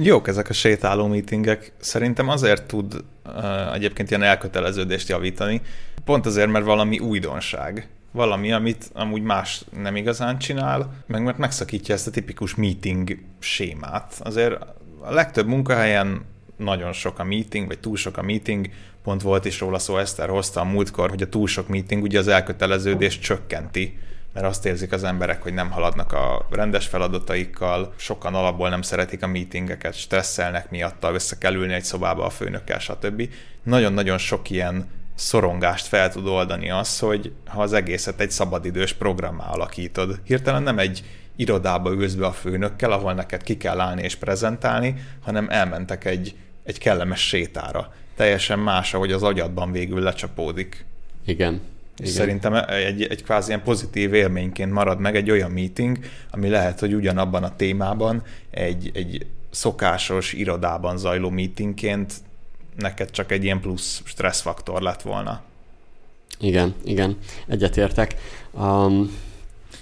[0.00, 1.72] Jók ezek a sétáló meetingek.
[1.80, 5.60] Szerintem azért tud uh, egyébként ilyen elköteleződést javítani,
[6.04, 11.94] pont azért, mert valami újdonság valami, amit amúgy más nem igazán csinál, meg mert megszakítja
[11.94, 14.20] ezt a tipikus meeting sémát.
[14.24, 14.52] Azért
[15.00, 16.24] a legtöbb munkahelyen
[16.56, 18.68] nagyon sok a meeting, vagy túl sok a meeting,
[19.02, 22.18] pont volt is róla szó, Eszter hozta a múltkor, hogy a túl sok meeting ugye
[22.18, 23.98] az elköteleződést csökkenti,
[24.32, 29.22] mert azt érzik az emberek, hogy nem haladnak a rendes feladataikkal, sokan alapból nem szeretik
[29.22, 33.28] a meetingeket, stresszelnek miatta, össze kell ülni egy szobába a főnökkel, stb.
[33.62, 39.44] Nagyon-nagyon sok ilyen szorongást fel tud oldani az, hogy ha az egészet egy szabadidős programmá
[39.44, 40.20] alakítod.
[40.24, 41.04] Hirtelen nem egy
[41.36, 46.34] irodába ülsz be a főnökkel, ahol neked ki kell állni és prezentálni, hanem elmentek egy,
[46.64, 47.92] egy kellemes sétára.
[48.16, 50.84] Teljesen más, ahogy az agyadban végül lecsapódik.
[51.26, 51.60] Igen.
[51.96, 52.20] És Igen.
[52.20, 55.98] szerintem egy, egy kvázi ilyen pozitív élményként marad meg egy olyan meeting,
[56.30, 62.14] ami lehet, hogy ugyanabban a témában egy, egy szokásos irodában zajló meetingként
[62.76, 65.40] neked csak egy ilyen plusz stresszfaktor lett volna.
[66.40, 67.16] Igen, igen,
[67.46, 68.14] egyetértek.
[68.52, 69.10] Um,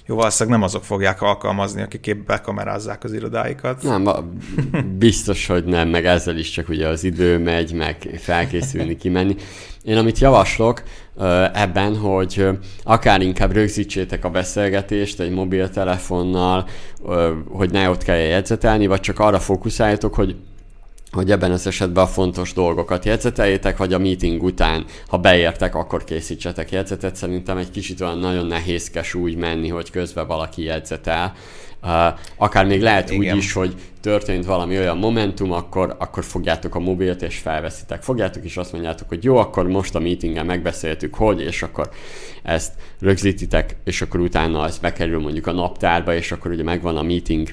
[0.06, 3.82] jó, valószínűleg nem azok fogják alkalmazni, akik épp bekamerázzák az irodáikat.
[3.82, 4.04] Nem,
[4.98, 9.36] biztos, hogy nem, meg ezzel is csak ugye az idő megy, meg felkészülni, kimenni.
[9.82, 10.82] Én amit javaslok
[11.52, 12.48] ebben, hogy
[12.82, 16.68] akár inkább rögzítsétek a beszélgetést egy mobiltelefonnal,
[17.48, 20.36] hogy ne ott kell jegyzetelni, vagy csak arra fókuszáljatok, hogy
[21.14, 26.04] hogy ebben az esetben a fontos dolgokat jegyzeteljétek, vagy a meeting után, ha beértek, akkor
[26.04, 27.16] készítsetek jegyzetet.
[27.16, 31.32] Szerintem egy kicsit olyan nagyon nehézkes úgy menni, hogy közben valaki jegyzetel.
[31.82, 33.34] Uh, akár még lehet Igen.
[33.34, 38.02] úgy is, hogy történt valami olyan momentum, akkor, akkor fogjátok a mobilt és felveszitek.
[38.02, 41.90] Fogjátok és azt mondjátok, hogy jó, akkor most a meetingen megbeszéltük, hogy, és akkor
[42.42, 47.02] ezt rögzítitek, és akkor utána ez bekerül mondjuk a naptárba, és akkor ugye megvan a
[47.02, 47.48] meeting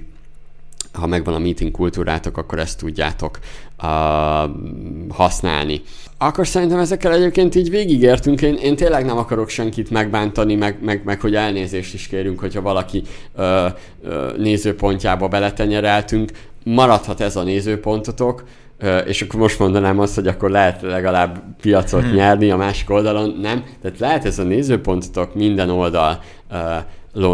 [0.93, 3.39] ha megvan a meeting kultúrátok, akkor ezt tudjátok
[3.83, 4.49] uh,
[5.09, 5.81] használni.
[6.17, 8.41] Akkor szerintem ezekkel egyébként így végigértünk.
[8.41, 12.61] Én, én tényleg nem akarok senkit megbántani, meg, meg, meg hogy elnézést is kérünk, hogyha
[12.61, 13.03] valaki
[13.35, 13.45] uh,
[14.03, 16.31] uh, nézőpontjába beletenyereltünk.
[16.63, 18.43] Maradhat ez a nézőpontotok,
[18.81, 22.13] uh, és akkor most mondanám azt, hogy akkor lehet legalább piacot hmm.
[22.13, 23.37] nyerni a másik oldalon.
[23.41, 26.19] Nem, tehát lehet ez a nézőpontotok minden oldalon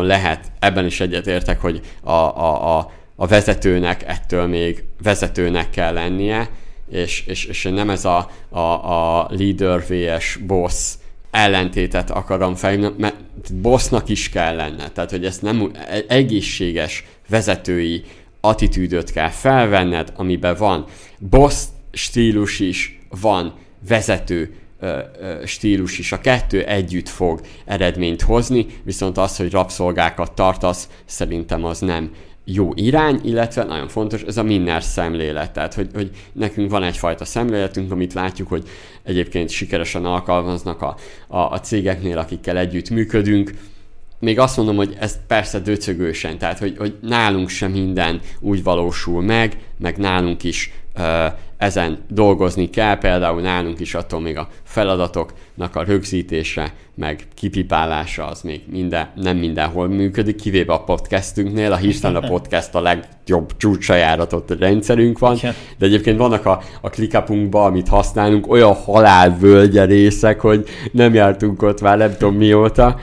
[0.06, 6.50] lehet, ebben is egyetértek, hogy a, a, a a vezetőnek ettől még vezetőnek kell lennie,
[6.92, 10.94] és, és, és nem ez a, a, a leader vs boss
[11.32, 13.16] ellentétet akarom felhívni, mert
[13.54, 15.72] bossnak is kell lenne, tehát hogy ezt nem
[16.08, 18.04] egészséges vezetői
[18.42, 20.86] attitűdöt kell felvenned, amiben van
[21.20, 23.54] boss stílus is, van
[23.88, 24.56] vezető
[25.46, 26.12] stílus is.
[26.12, 32.12] A kettő együtt fog eredményt hozni, viszont az, hogy rabszolgákat tartasz, szerintem az nem
[32.50, 35.52] jó irány, illetve nagyon fontos, ez a minner szemlélet.
[35.52, 38.70] Tehát, hogy, hogy nekünk van egyfajta szemléletünk, amit látjuk, hogy
[39.04, 40.96] egyébként sikeresen alkalmaznak a,
[41.28, 43.52] a, a cégeknél, akikkel együtt működünk,
[44.20, 49.22] még azt mondom, hogy ez persze döcögősen, tehát hogy, hogy nálunk sem minden úgy valósul
[49.22, 50.72] meg, meg nálunk is
[51.58, 58.42] ezen dolgozni kell, például nálunk is attól még a feladatoknak a rögzítése, meg kipipálása az
[58.42, 64.60] még minden, nem mindenhol működik, kivéve a podcastünknél, a hiszen a podcast a legjobb csúcsajáratott
[64.60, 65.38] rendszerünk van,
[65.78, 71.82] de egyébként vannak a, a ClickUpunkban, amit használunk, olyan halálvölgye részek, hogy nem jártunk ott
[71.82, 73.00] már nem tudom mióta,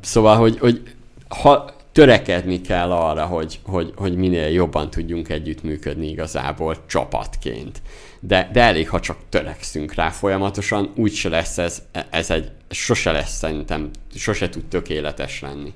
[0.00, 0.82] szóval, hogy, hogy
[1.28, 7.82] ha törekedni kell arra, hogy, hogy, hogy minél jobban tudjunk együttműködni igazából csapatként.
[8.20, 13.36] De, de elég, ha csak törekszünk rá folyamatosan, úgyse lesz ez, ez egy, sose lesz
[13.36, 15.72] szerintem, sose tud tökéletes lenni.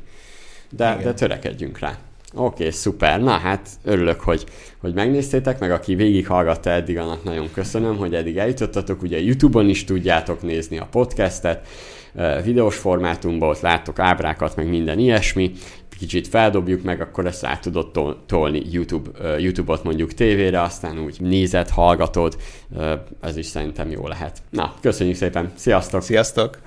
[0.71, 1.99] De, de törekedjünk rá.
[2.37, 3.21] Oké, okay, szuper.
[3.21, 4.45] Na hát örülök, hogy,
[4.79, 9.03] hogy megnéztétek, meg aki végighallgatta eddig, annak nagyon köszönöm, hogy eddig eljutottatok.
[9.03, 11.67] Ugye YouTube-on is tudjátok nézni a podcastet,
[12.45, 15.53] videós formátumban, ott láttok ábrákat, meg minden ilyesmi,
[16.05, 17.91] kicsit feldobjuk meg, akkor ezt át tudod
[18.27, 22.37] tolni YouTube, YouTube-ot mondjuk tévére, aztán úgy nézed, hallgatod,
[23.21, 24.43] ez is szerintem jó lehet.
[24.51, 26.03] Na, köszönjük szépen, sziasztok!
[26.03, 26.59] Sziasztok!